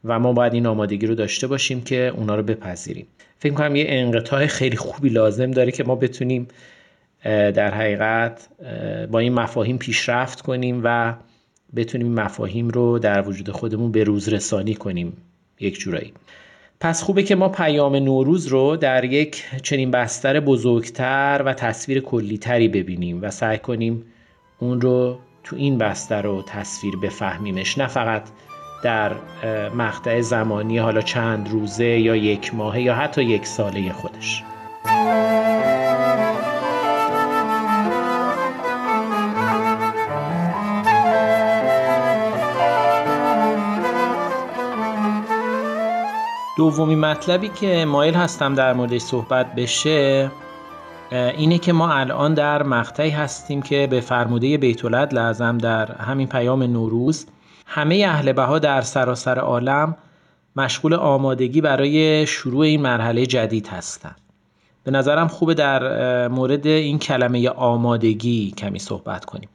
و 0.04 0.18
ما 0.18 0.32
باید 0.32 0.54
این 0.54 0.66
آمادگی 0.66 1.06
رو 1.06 1.14
داشته 1.14 1.46
باشیم 1.46 1.80
که 1.80 2.12
اونا 2.16 2.34
رو 2.36 2.42
بپذیریم. 2.42 3.06
فکر 3.38 3.52
کنم 3.52 3.76
یه 3.76 3.84
انقطاع 3.88 4.46
خیلی 4.46 4.76
خوبی 4.76 5.08
لازم 5.08 5.50
داره 5.50 5.72
که 5.72 5.84
ما 5.84 5.94
بتونیم 5.94 6.48
در 7.24 7.74
حقیقت 7.74 8.48
با 9.10 9.18
این 9.18 9.34
مفاهیم 9.34 9.78
پیشرفت 9.78 10.40
کنیم 10.40 10.80
و 10.84 11.14
بتونیم 11.76 12.12
مفاهیم 12.12 12.68
رو 12.68 12.98
در 12.98 13.28
وجود 13.28 13.50
خودمون 13.50 13.92
به 13.92 14.04
روز 14.04 14.28
رسانی 14.28 14.74
کنیم 14.74 15.16
یک 15.60 15.78
جورایی. 15.78 16.12
پس 16.80 17.02
خوبه 17.02 17.22
که 17.22 17.34
ما 17.34 17.48
پیام 17.48 17.96
نوروز 17.96 18.46
رو 18.46 18.76
در 18.76 19.04
یک 19.04 19.44
چنین 19.62 19.90
بستر 19.90 20.40
بزرگتر 20.40 21.42
و 21.46 21.54
تصویر 21.54 22.00
کلیتری 22.00 22.68
ببینیم 22.68 23.22
و 23.22 23.30
سعی 23.30 23.58
کنیم 23.58 24.04
اون 24.58 24.80
رو 24.80 25.18
تو 25.44 25.56
این 25.56 25.78
بستر 25.78 26.22
رو 26.22 26.42
تصویر 26.42 26.96
بفهمیمش. 26.96 27.78
نه 27.78 27.86
فقط 27.86 28.22
در 28.82 29.12
مقطع 29.68 30.20
زمانی 30.20 30.78
حالا 30.78 31.00
چند 31.00 31.48
روزه 31.48 31.84
یا 31.84 32.16
یک 32.16 32.54
ماهه 32.54 32.80
یا 32.80 32.94
حتی 32.94 33.22
یک 33.22 33.46
ساله 33.46 33.92
خودش. 33.92 34.42
دومی 46.56 46.96
مطلبی 46.96 47.48
که 47.48 47.84
مایل 47.84 48.14
هستم 48.14 48.54
در 48.54 48.72
موردش 48.72 49.00
صحبت 49.00 49.54
بشه 49.54 50.30
اینه 51.12 51.58
که 51.58 51.72
ما 51.72 51.92
الان 51.92 52.34
در 52.34 52.62
مقطعی 52.62 53.10
هستیم 53.10 53.62
که 53.62 53.86
به 53.90 54.00
فرموده 54.00 54.58
بیت 54.58 54.84
لازم 54.84 55.58
در 55.58 55.92
همین 55.92 56.28
پیام 56.28 56.62
نوروز 56.62 57.26
همه 57.66 58.04
اهل 58.08 58.32
بها 58.32 58.58
در 58.58 58.80
سراسر 58.80 59.38
عالم 59.38 59.96
مشغول 60.56 60.94
آمادگی 60.94 61.60
برای 61.60 62.26
شروع 62.26 62.60
این 62.60 62.82
مرحله 62.82 63.26
جدید 63.26 63.68
هستند. 63.68 64.16
به 64.84 64.90
نظرم 64.90 65.28
خوبه 65.28 65.54
در 65.54 66.28
مورد 66.28 66.66
این 66.66 66.98
کلمه 66.98 67.48
آمادگی 67.48 68.54
کمی 68.58 68.78
صحبت 68.78 69.24
کنیم. 69.24 69.48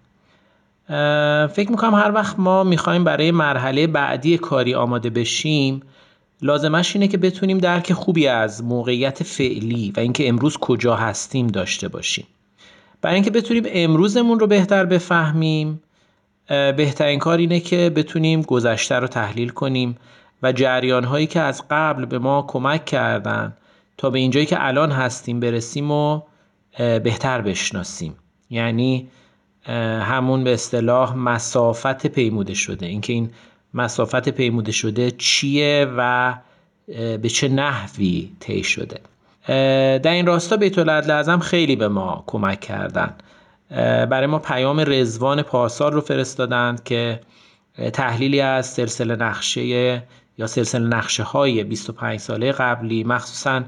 فکر 1.48 1.72
می‌کنم 1.72 1.94
هر 1.94 2.12
وقت 2.12 2.40
ما 2.40 2.64
می‌خوایم 2.64 3.04
برای 3.04 3.32
مرحله 3.32 3.88
بعدی 3.88 4.38
کاری 4.38 4.76
آماده 4.76 5.10
بشیم 5.10 5.82
لازمش 6.42 6.96
اینه 6.96 7.08
که 7.08 7.18
بتونیم 7.18 7.58
درک 7.58 7.94
خوبی 7.94 8.28
از 8.28 8.64
موقعیت 8.64 9.24
فعلی 9.24 9.94
و 9.98 10.00
اینکه 10.00 10.28
امروز 10.28 10.58
کجا 10.58 10.96
هستیم 10.96 11.48
داشته 11.48 11.88
باشیم. 11.88 12.26
برای 13.02 13.16
اینکه 13.16 13.32
بتونیم 13.32 13.64
امروزمون 13.68 14.40
رو 14.40 14.48
بهتر 14.48 14.86
بفهمیم 14.86 15.82
بهترین 16.48 17.20
کار 17.20 17.38
اینه 17.38 17.60
که 17.60 17.90
بتونیم 17.90 18.42
گذشته 18.42 18.96
رو 18.96 19.08
تحلیل 19.08 19.50
کنیم 19.50 19.98
و 20.44 20.52
جریان 20.52 21.04
هایی 21.04 21.28
که 21.28 21.40
از 21.40 21.64
قبل 21.70 22.06
به 22.06 22.20
ما 22.20 22.46
کمک 22.48 22.86
کردن 22.86 23.58
تا 23.98 24.10
به 24.10 24.20
اینجایی 24.20 24.46
که 24.46 24.66
الان 24.68 24.92
هستیم 24.92 25.40
برسیم 25.40 25.92
و 25.92 26.22
بهتر 26.78 27.42
بشناسیم. 27.42 28.16
یعنی 28.50 29.08
همون 30.02 30.44
به 30.44 30.54
اصطلاح 30.54 31.16
مسافت 31.16 32.08
پیموده 32.08 32.54
شده. 32.54 32.86
اینکه 32.86 33.14
این 33.14 33.30
مسافت 33.74 34.30
پیموده 34.30 34.72
شده 34.72 35.12
چیه 35.12 35.88
و 35.98 36.34
به 37.18 37.30
چه 37.30 37.48
نحوی 37.48 38.32
طی 38.40 38.64
شده. 38.64 39.00
در 39.98 40.12
این 40.12 40.26
راستا 40.26 40.58
بیت 40.58 40.80
لازم 40.80 41.40
خیلی 41.40 41.76
به 41.76 41.88
ما 41.88 42.24
کمک 42.28 42.60
کردن 42.60 43.16
برای 44.06 44.28
ما 44.28 44.40
پیام 44.40 44.84
رزوان 44.88 45.42
پارسال 45.42 45.92
رو 45.92 46.02
فرستادند 46.02 46.84
که 46.84 47.20
تحلیلی 47.94 48.42
از 48.42 48.68
سلسله 48.68 49.16
نقشه 49.16 49.66
یا 50.38 50.48
سلسله 50.48 50.88
نقشه 50.88 51.24
های 51.24 51.64
25 51.64 52.20
ساله 52.20 52.52
قبلی 52.52 53.04
مخصوصا 53.04 53.64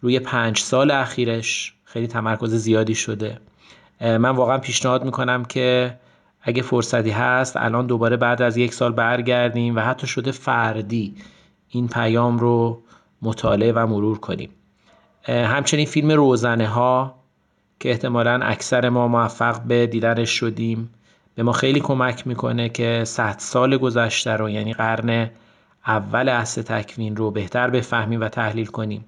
روی 0.00 0.18
پنج 0.18 0.58
سال 0.58 0.90
اخیرش 0.90 1.74
خیلی 1.84 2.06
تمرکز 2.06 2.54
زیادی 2.54 2.94
شده. 2.94 3.38
من 4.00 4.30
واقعا 4.30 4.58
پیشنهاد 4.58 5.04
می‌کنم 5.04 5.44
که 5.44 5.98
اگه 6.46 6.62
فرصتی 6.62 7.10
هست 7.10 7.56
الان 7.56 7.86
دوباره 7.86 8.16
بعد 8.16 8.42
از 8.42 8.56
یک 8.56 8.74
سال 8.74 8.92
برگردیم 8.92 9.76
و 9.76 9.80
حتی 9.80 10.06
شده 10.06 10.30
فردی 10.30 11.14
این 11.68 11.88
پیام 11.88 12.38
رو 12.38 12.80
مطالعه 13.22 13.72
و 13.72 13.86
مرور 13.86 14.18
کنیم. 14.18 14.50
همچنین 15.28 15.86
فیلم 15.86 16.10
روزنه 16.10 16.68
ها 16.68 17.14
که 17.80 17.90
احتمالا 17.90 18.40
اکثر 18.42 18.88
ما 18.88 19.08
موفق 19.08 19.60
به 19.60 19.86
دیدنش 19.86 20.30
شدیم 20.30 20.90
به 21.34 21.42
ما 21.42 21.52
خیلی 21.52 21.80
کمک 21.80 22.26
می‌کنه 22.26 22.68
که 22.68 23.02
صد 23.04 23.34
سال 23.38 23.76
گذشته 23.76 24.30
رو 24.30 24.50
یعنی 24.50 24.72
قرن 24.72 25.30
اول 25.86 26.28
اصل 26.28 26.62
تکوین 26.62 27.16
رو 27.16 27.30
بهتر 27.30 27.70
بفهمیم 27.70 28.20
و 28.20 28.28
تحلیل 28.28 28.66
کنیم. 28.66 29.04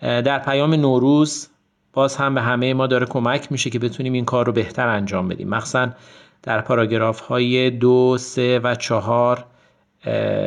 در 0.00 0.38
پیام 0.38 0.74
نوروز 0.74 1.48
باز 1.92 2.16
هم 2.16 2.34
به 2.34 2.42
همه 2.42 2.74
ما 2.74 2.86
داره 2.86 3.06
کمک 3.06 3.52
میشه 3.52 3.70
که 3.70 3.78
بتونیم 3.78 4.12
این 4.12 4.24
کار 4.24 4.46
رو 4.46 4.52
بهتر 4.52 4.88
انجام 4.88 5.28
بدیم. 5.28 5.48
مخصوصا 5.48 5.88
در 6.42 6.60
پاراگراف 6.60 7.20
های 7.20 7.70
دو، 7.70 8.16
سه 8.20 8.58
و 8.58 8.74
چهار 8.74 9.44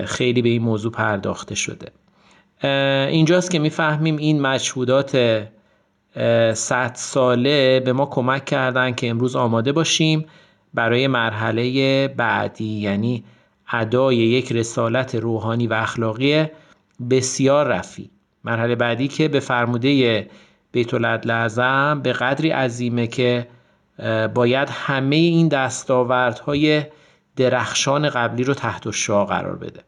خیلی 0.05 0.41
به 0.41 0.49
این 0.49 0.61
موضوع 0.61 0.91
پرداخته 0.91 1.55
شده. 1.55 1.91
اینجاست 3.09 3.51
که 3.51 3.59
می‌فهمیم 3.59 4.17
این 4.17 4.41
مشهودات 4.41 5.17
صد 6.53 6.91
ساله 6.95 7.79
به 7.79 7.93
ما 7.93 8.05
کمک 8.05 8.45
کردن 8.45 8.91
که 8.91 9.09
امروز 9.09 9.35
آماده 9.35 9.71
باشیم 9.71 10.25
برای 10.73 11.07
مرحله 11.07 12.07
بعدی 12.07 12.79
یعنی 12.79 13.23
ادای 13.71 14.15
یک 14.15 14.51
رسالت 14.51 15.15
روحانی 15.15 15.67
و 15.67 15.73
اخلاقی 15.73 16.45
بسیار 17.09 17.67
رفی 17.67 18.09
مرحله 18.43 18.75
بعدی 18.75 19.07
که 19.07 19.27
به 19.27 19.39
فرموده 19.39 20.27
بیت 20.71 20.93
اعظم 20.93 22.01
به 22.03 22.13
قدری 22.13 22.49
عظیمه 22.49 23.07
که 23.07 23.47
باید 24.33 24.69
همه 24.71 25.15
این 25.15 25.47
دستاوردهای 25.47 26.83
درخشان 27.35 28.09
قبلی 28.09 28.43
رو 28.43 28.53
تحت 28.53 28.91
شعا 28.91 29.25
قرار 29.25 29.55
بده. 29.55 29.83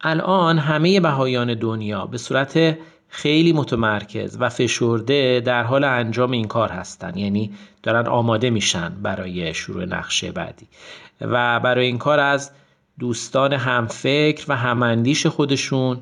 الان 0.00 0.58
همه 0.58 1.00
بهایان 1.00 1.54
دنیا 1.54 2.06
به 2.06 2.18
صورت 2.18 2.78
خیلی 3.08 3.52
متمرکز 3.52 4.36
و 4.40 4.48
فشرده 4.48 5.40
در 5.40 5.62
حال 5.62 5.84
انجام 5.84 6.30
این 6.30 6.48
کار 6.48 6.68
هستن. 6.68 7.18
یعنی 7.18 7.52
دارن 7.82 8.06
آماده 8.06 8.50
میشن 8.50 8.94
برای 9.02 9.54
شروع 9.54 9.84
نقشه 9.84 10.32
بعدی. 10.32 10.66
و 11.20 11.60
برای 11.60 11.86
این 11.86 11.98
کار 11.98 12.20
از 12.20 12.50
دوستان 12.98 13.52
همفکر 13.52 14.44
و 14.48 14.56
هماندیش 14.56 15.26
خودشون 15.26 16.00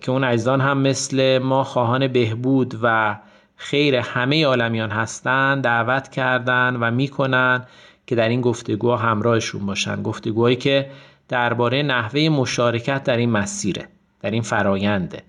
که 0.00 0.08
اون 0.08 0.24
عزیزان 0.24 0.60
هم 0.60 0.78
مثل 0.78 1.38
ما 1.38 1.64
خواهان 1.64 2.08
بهبود 2.08 2.78
و 2.82 3.16
خیر 3.56 3.96
همه 3.96 4.46
عالمیان 4.46 4.90
هستند 4.90 5.64
دعوت 5.64 6.08
کردن 6.08 6.76
و 6.80 6.90
می‌کنن 6.90 7.66
که 8.06 8.14
در 8.14 8.28
این 8.28 8.40
گفتگوها 8.40 8.96
همراهشون 8.96 9.66
باشن. 9.66 10.02
گفتگوهایی 10.02 10.56
که 10.56 10.90
درباره 11.28 11.82
نحوه 11.82 12.28
مشارکت 12.28 13.04
در 13.04 13.16
این 13.16 13.30
مسیره 13.30 13.88
در 14.20 14.30
این 14.30 14.42
فراینده 14.42 15.22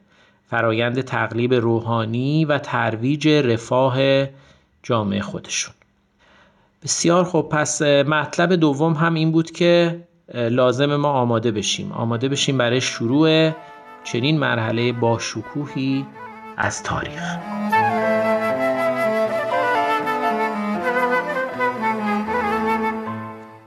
فرایند 0.49 1.01
تقلیب 1.01 1.53
روحانی 1.53 2.45
و 2.45 2.57
ترویج 2.57 3.28
رفاه 3.28 4.25
جامعه 4.84 5.21
خودشون. 5.21 5.73
بسیار 6.84 7.23
خب 7.23 7.47
پس 7.51 7.82
مطلب 7.82 8.55
دوم 8.55 8.93
هم 8.93 9.13
این 9.13 9.32
بود 9.32 9.51
که 9.51 10.01
لازم 10.34 10.95
ما 10.95 11.09
آماده 11.09 11.51
بشیم. 11.51 11.91
آماده 11.91 12.30
بشیم 12.30 12.57
برای 12.57 12.82
شروع 12.82 13.51
چنین 14.03 14.39
مرحله 14.39 14.91
با 14.91 15.19
شکوهی 15.19 16.05
از 16.57 16.84
تاریخ. 16.84 17.38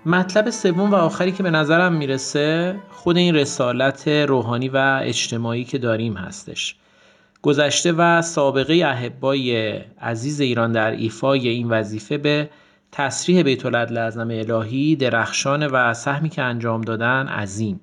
مطلب 0.06 0.50
سوم 0.50 0.90
و 0.90 0.94
آخری 0.94 1.32
که 1.32 1.42
به 1.42 1.50
نظرم 1.50 1.92
می‌رسه 1.92 2.76
خود 2.90 3.16
این 3.16 3.34
رسالت 3.34 4.08
روحانی 4.08 4.68
و 4.68 5.00
اجتماعی 5.02 5.64
که 5.64 5.78
داریم 5.78 6.16
هستش. 6.16 6.76
گذشته 7.42 7.92
و 7.92 8.22
سابقه 8.22 8.74
احبای 8.74 9.78
عزیز 10.00 10.40
ایران 10.40 10.72
در 10.72 10.90
ایفای 10.90 11.48
این 11.48 11.68
وظیفه 11.68 12.18
به 12.18 12.50
تصریح 12.92 13.42
بیت 13.42 13.66
الاعظم 13.66 14.30
الهی 14.30 14.96
درخشان 14.96 15.66
و 15.66 15.94
سهمی 15.94 16.28
که 16.28 16.42
انجام 16.42 16.80
دادن 16.80 17.26
عظیم. 17.28 17.80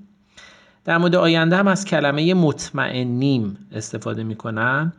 در 0.86 0.98
مورد 0.98 1.16
آینده 1.16 1.56
هم 1.56 1.68
از 1.68 1.86
کلمه 1.86 2.34
مطمئنیم 2.34 3.58
استفاده 3.72 4.24
می‌کنن 4.24 4.94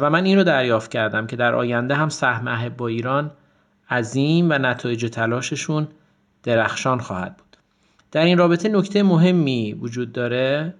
و 0.00 0.10
من 0.10 0.24
این 0.24 0.38
رو 0.38 0.44
دریافت 0.44 0.90
کردم 0.90 1.26
که 1.26 1.36
در 1.36 1.54
آینده 1.54 1.94
هم 1.94 2.08
سهم 2.08 2.48
احبای 2.48 2.94
ایران 2.94 3.30
عظیم 3.90 4.50
و 4.50 4.52
نتایج 4.52 5.06
تلاششون 5.06 5.88
درخشان 6.46 6.98
خواهد 6.98 7.36
بود. 7.36 7.56
در 8.12 8.24
این 8.24 8.38
رابطه 8.38 8.68
نکته 8.68 9.02
مهمی 9.02 9.72
وجود 9.72 10.12
داره 10.12 10.74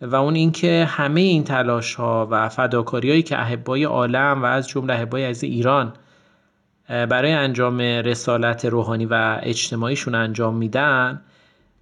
و 0.00 0.16
اون 0.16 0.34
اینکه 0.34 0.84
همه 0.88 1.20
این 1.20 1.44
تلاش 1.44 1.94
ها 1.94 2.28
و 2.30 2.48
فداکاری 2.48 3.22
که 3.22 3.40
احبای 3.40 3.84
عالم 3.84 4.42
و 4.42 4.44
از 4.44 4.68
جمله 4.68 4.94
احبای 4.94 5.24
از 5.24 5.44
ایران 5.44 5.92
برای 6.88 7.32
انجام 7.32 7.80
رسالت 7.80 8.64
روحانی 8.64 9.06
و 9.06 9.40
اجتماعیشون 9.42 10.14
انجام 10.14 10.56
میدن 10.56 11.22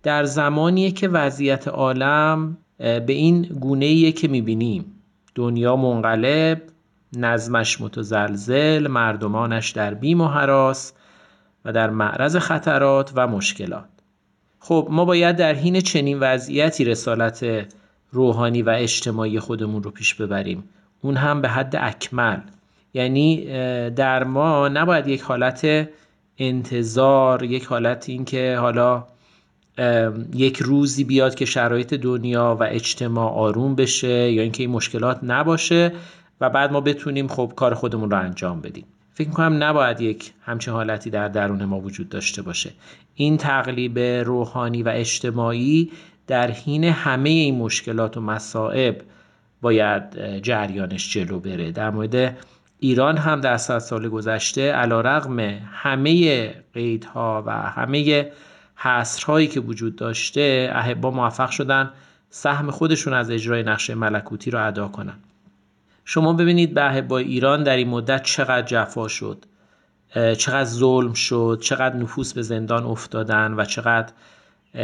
در 0.03 0.24
زمانیه 0.24 0.91
که 0.91 1.09
وضعیت 1.09 1.68
عالم 1.68 2.59
به 2.78 3.05
این 3.12 3.43
گونه 3.43 4.12
که 4.12 4.28
می‌بینیم. 4.28 4.84
دنیا 5.34 5.76
منقلب 5.76 6.62
نظمش 7.16 7.80
متزلزل 7.80 8.88
مردمانش 8.88 9.70
در 9.70 9.95
بیم 9.95 10.20
و 10.20 10.28
حراس 10.28 10.93
و 11.65 11.73
در 11.73 11.91
معرض 11.91 12.37
خطرات 12.37 13.13
و 13.15 13.27
مشکلات. 13.27 13.89
خب 14.59 14.89
ما 14.91 15.05
باید 15.05 15.37
در 15.37 15.55
حین 15.55 15.81
چنین 15.81 16.19
وضعیتی 16.21 16.85
رسالت 16.85 17.67
روحانی 18.13 18.63
و 18.63 18.71
اجتماعی 18.71 19.41
خودمون 19.41 19.83
رو 19.83 19.91
پیش 19.91 20.15
ببریم. 20.15 20.65
اون 21.01 21.17
هم 21.17 21.41
به 21.41 21.49
حد 21.49 21.77
اکمل. 21.77 22.41
یعنی 22.95 23.45
در 23.91 24.25
ما 24.25 24.69
نباید 24.69 25.09
یک 25.09 25.21
حالت 25.21 25.89
انتظار 26.39 27.43
یک 27.43 27.65
حالت 27.65 28.09
این 28.09 28.25
که 28.25 28.57
حالا 28.61 29.05
یک 30.35 30.57
روزی 30.57 31.05
بیاد 31.05 31.35
که 31.35 31.45
شرایط 31.45 31.95
دنیا 31.95 32.57
و 32.61 32.65
اجتماع 32.71 33.33
آروم 33.33 33.75
بشه 33.75 34.33
یا 34.33 34.43
اینکه 34.43 34.63
این 34.63 34.71
مشکلات 34.71 35.19
نباشه 35.23 35.93
و 36.41 36.51
بعد 36.51 36.73
ما 36.73 36.81
بتونیم 36.81 37.29
خب 37.29 37.53
کار 37.57 37.75
خودمون 37.75 38.11
رو 38.11 38.19
انجام 38.19 38.61
بدیم. 38.61 38.85
فکر 39.15 39.29
می‌کنم 39.29 39.65
نباید 39.65 40.01
یک 40.01 40.33
همچین 40.43 40.75
حالتی 40.75 41.11
در 41.11 41.29
درون 41.29 41.65
ما 41.65 41.81
وجود 41.81 42.09
داشته 42.09 42.43
باشه. 42.43 42.71
این 43.15 43.37
تقلیب 43.37 43.99
روحانی 43.99 44.83
و 44.83 44.89
اجتماعی 44.89 45.91
در 46.27 46.51
حین 46.51 46.85
همه 46.85 47.31
این 47.31 47.59
مشکلات 47.59 48.17
و 48.17 48.21
مصائب 48.21 49.03
باید 49.63 50.37
جریانش 50.43 51.13
جلو 51.13 51.41
بره. 51.41 51.73
در 51.73 51.91
مورد 51.91 52.37
ایران 52.79 53.17
هم 53.17 53.41
در 53.41 53.57
صد 53.57 53.79
سال 53.79 54.09
گذشته 54.09 54.73
علا 54.73 55.01
رغم 55.01 55.39
همه 55.73 56.49
قیدها 56.75 57.45
و 57.47 57.51
همه 57.51 58.31
حصرهایی 58.77 59.47
که 59.47 59.61
وجود 59.61 59.97
داشته 59.97 60.71
احبا 60.75 61.11
موفق 61.11 61.51
شدن 61.51 61.91
سهم 62.31 62.71
خودشون 62.71 63.15
از 63.15 63.31
اجرای 63.31 63.63
نقشه 63.63 63.95
ملکوتی 63.95 64.51
رو 64.51 64.67
ادا 64.67 64.89
کنن. 64.89 65.19
شما 66.13 66.33
ببینید 66.33 66.75
به 66.75 67.03
با 67.03 67.19
ایران 67.19 67.63
در 67.63 67.77
این 67.77 67.89
مدت 67.89 68.23
چقدر 68.23 68.63
جفا 68.63 69.09
شد 69.09 69.45
چقدر 70.15 70.65
ظلم 70.65 71.13
شد 71.13 71.59
چقدر 71.63 71.97
نفوس 71.97 72.33
به 72.33 72.43
زندان 72.43 72.85
افتادن 72.85 73.55
و 73.55 73.65
چقدر 73.65 74.13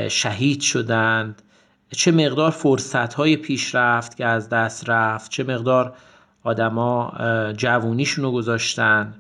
شهید 0.09 0.61
شدند. 0.61 1.43
چه 1.91 2.13
مقدار 2.13 2.51
فرصت 2.51 3.15
های 3.15 3.37
پیشرفت 3.37 4.17
که 4.17 4.27
از 4.27 4.49
دست 4.49 4.91
رفت 4.91 5.31
چه 5.31 5.45
مقدار 5.45 5.95
آدما 6.45 7.13
جوونیشون 7.57 8.25
رو 8.25 8.33
گذاشتن 8.33 9.15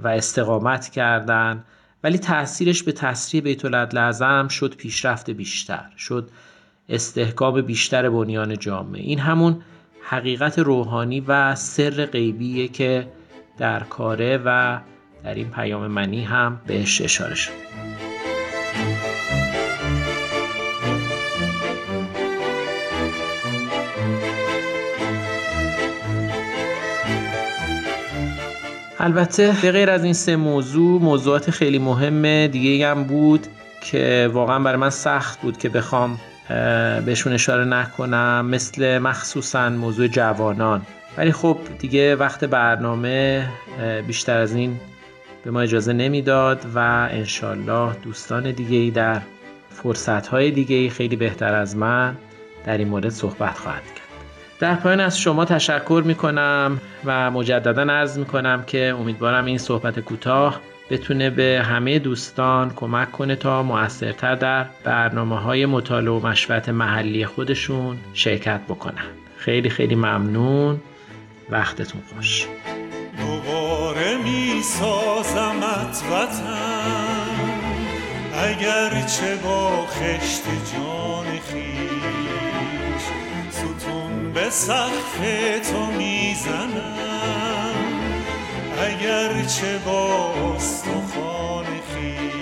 و 0.00 0.08
استقامت 0.08 0.88
کردن. 0.88 1.64
ولی 2.04 2.18
تاثیرش 2.18 2.82
به 2.82 2.92
تسریع 2.92 3.42
بیت 3.42 3.64
لازم 3.64 4.48
شد 4.48 4.74
پیشرفت 4.74 5.30
بیشتر 5.30 5.90
شد 5.96 6.30
استحکام 6.88 7.60
بیشتر 7.60 8.10
بنیان 8.10 8.58
جامعه. 8.58 9.02
این 9.02 9.18
همون 9.18 9.62
حقیقت 10.10 10.58
روحانی 10.58 11.20
و 11.20 11.54
سر 11.54 12.06
غیبیه 12.06 12.68
که 12.68 13.06
در 13.58 13.80
کاره 13.80 14.40
و 14.44 14.78
در 15.24 15.34
این 15.34 15.50
پیام 15.50 15.86
منی 15.86 16.24
هم 16.24 16.60
بهش 16.66 17.02
اشاره 17.02 17.34
شد. 17.34 17.52
البته 28.98 29.54
به 29.62 29.72
غیر 29.72 29.90
از 29.90 30.04
این 30.04 30.12
سه 30.12 30.36
موضوع 30.36 31.00
موضوعات 31.00 31.50
خیلی 31.50 31.78
مهم 31.78 32.46
دیگه 32.46 32.88
هم 32.88 33.04
بود 33.04 33.46
که 33.80 34.30
واقعا 34.32 34.58
برای 34.58 34.76
من 34.76 34.90
سخت 34.90 35.40
بود 35.40 35.58
که 35.58 35.68
بخوام 35.68 36.18
بهشون 37.06 37.32
اشاره 37.32 37.64
نکنم 37.64 38.46
مثل 38.50 38.98
مخصوصا 38.98 39.70
موضوع 39.70 40.06
جوانان. 40.06 40.82
ولی 41.16 41.32
خب 41.32 41.58
دیگه 41.78 42.16
وقت 42.16 42.44
برنامه 42.44 43.48
بیشتر 44.06 44.38
از 44.38 44.54
این 44.54 44.80
به 45.44 45.50
ما 45.50 45.60
اجازه 45.60 45.92
نمی‌داد 45.92 46.66
و 46.74 47.08
انشالله 47.10 47.92
دوستان 48.02 48.50
دیگه 48.50 48.76
ای 48.76 48.90
در 48.90 49.20
فرصت 49.70 50.26
های 50.26 50.50
دیگه 50.50 50.76
ای 50.76 50.90
خیلی 50.90 51.16
بهتر 51.16 51.54
از 51.54 51.76
من 51.76 52.16
در 52.64 52.78
این 52.78 52.88
مورد 52.88 53.08
صحبت 53.08 53.58
خواهد 53.58 53.82
کرد. 53.82 54.08
در 54.60 54.74
پایان 54.74 55.00
از 55.00 55.20
شما 55.20 55.44
تشکر 55.44 56.02
می 56.06 56.14
کنم 56.14 56.80
و 57.04 57.30
مجددا 57.30 57.82
عرض 57.82 58.18
می 58.18 58.24
کنم 58.24 58.64
که 58.66 58.94
امیدوارم 59.00 59.44
این 59.44 59.58
صحبت 59.58 60.00
کوتاه 60.00 60.60
بتونه 60.90 61.30
به 61.30 61.62
همه 61.64 61.98
دوستان 61.98 62.72
کمک 62.76 63.12
کنه 63.12 63.36
تا 63.36 63.62
موثرتر 63.62 64.34
در 64.34 64.66
برنامه 64.84 65.40
های 65.40 65.66
مطالعه 65.66 66.12
و 66.12 66.26
مشورت 66.26 66.68
محلی 66.68 67.26
خودشون 67.26 67.96
شرکت 68.14 68.60
بکنن. 68.68 69.04
خیلی 69.36 69.70
خیلی 69.70 69.94
ممنون. 69.94 70.80
وقتتون 71.50 72.02
خوش. 72.14 72.46
دوباره 73.18 74.16
می 74.16 74.62
سازمت 74.62 76.02
وطن 76.12 77.28
اگر 78.34 78.90
چه 79.06 79.36
با 79.36 79.86
خشت 79.86 80.44
جان 80.72 81.26
خیش 81.26 83.02
ستون 83.50 84.32
به 84.32 84.50
سقف 84.50 85.18
تو 85.70 85.86
می‌زنم. 85.86 87.67
اگر 88.80 89.42
چه 89.42 89.78
با 89.78 90.32
استخوان 90.56 91.64
خیش 91.64 92.32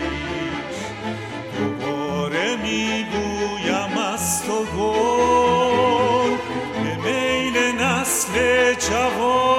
دوباره 1.58 2.56
می‌گویم 2.56 3.98
از 4.14 4.42
تو 4.42 4.64
گل. 4.64 6.36
به 6.84 6.96
میل 6.96 7.56
نسل 7.80 8.34
جوان 8.74 9.55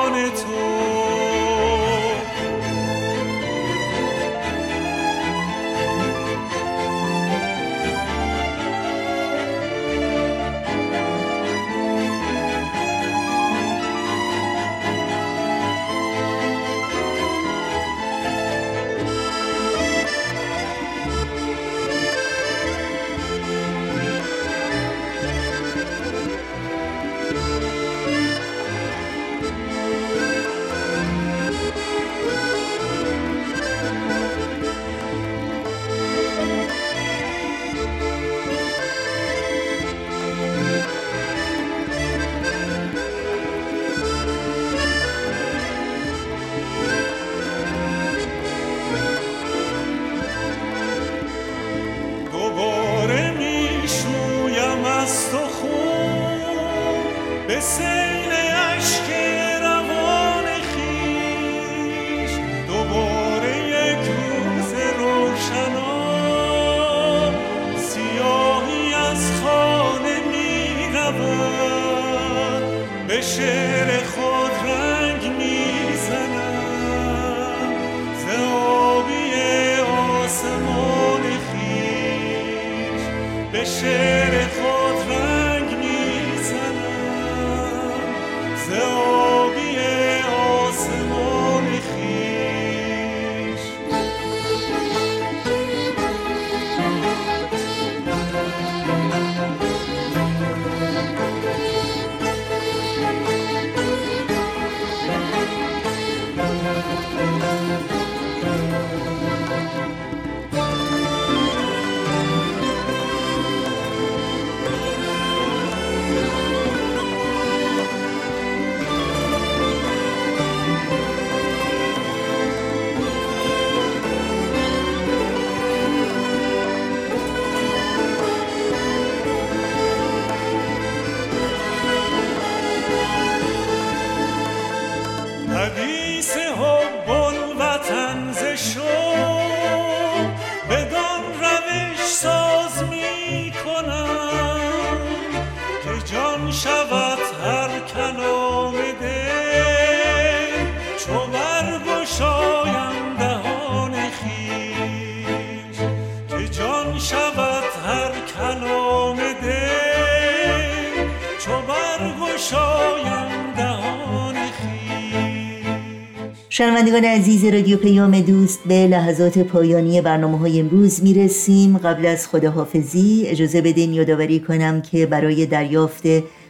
شنوندگان 166.97 167.21
عزیز 167.21 167.45
رادیو 167.45 167.77
پیام 167.77 168.21
دوست 168.21 168.59
به 168.67 168.87
لحظات 168.87 169.39
پایانی 169.39 170.01
برنامه 170.01 170.37
های 170.37 170.59
امروز 170.59 171.03
می 171.03 171.13
رسیم 171.13 171.77
قبل 171.77 172.05
از 172.05 172.27
خداحافظی 172.27 173.23
اجازه 173.27 173.61
بدین 173.61 173.93
یادآوری 173.93 174.39
کنم 174.39 174.81
که 174.81 175.05
برای 175.05 175.45
دریافت 175.45 176.03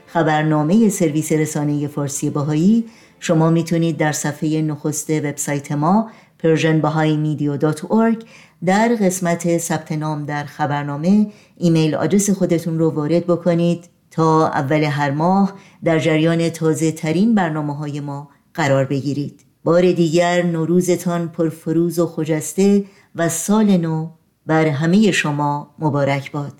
خبرنامه 0.07 0.89
سرویس 0.89 1.31
رسانه 1.31 1.87
فارسی 1.87 2.29
باهایی 2.29 2.85
شما 3.19 3.49
می‌تونید 3.49 3.97
در 3.97 4.11
صفحه 4.11 4.61
نخست 4.61 5.09
وبسایت 5.09 5.71
ما 5.71 6.09
persianbahaimedia.org 6.43 8.25
در 8.65 8.97
قسمت 9.01 9.57
ثبت 9.57 9.91
نام 9.91 10.25
در 10.25 10.43
خبرنامه 10.43 11.27
ایمیل 11.57 11.95
آدرس 11.95 12.29
خودتون 12.29 12.79
رو 12.79 12.89
وارد 12.89 13.27
بکنید 13.27 13.89
تا 14.11 14.47
اول 14.47 14.83
هر 14.83 15.11
ماه 15.11 15.53
در 15.83 15.99
جریان 15.99 16.49
تازه 16.49 16.91
ترین 16.91 17.35
برنامه 17.35 17.75
های 17.75 17.99
ما 17.99 18.29
قرار 18.53 18.85
بگیرید. 18.85 19.46
بار 19.67 19.91
دیگر 19.91 20.41
نوروزتان 20.43 21.29
پرفروز 21.29 21.99
و 21.99 22.07
خجسته 22.07 22.85
و 23.15 23.29
سال 23.29 23.77
نو 23.77 24.09
بر 24.45 24.67
همه 24.67 25.11
شما 25.11 25.75
مبارک 25.79 26.31
باد. 26.31 26.53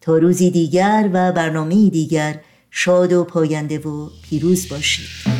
تا 0.00 0.18
روزی 0.18 0.50
دیگر 0.50 1.10
و 1.12 1.32
برنامه 1.32 1.90
دیگر 1.90 2.40
شاد 2.70 3.12
و 3.12 3.24
پاینده 3.24 3.78
و 3.78 4.08
پیروز 4.22 4.68
باشید. 4.68 5.39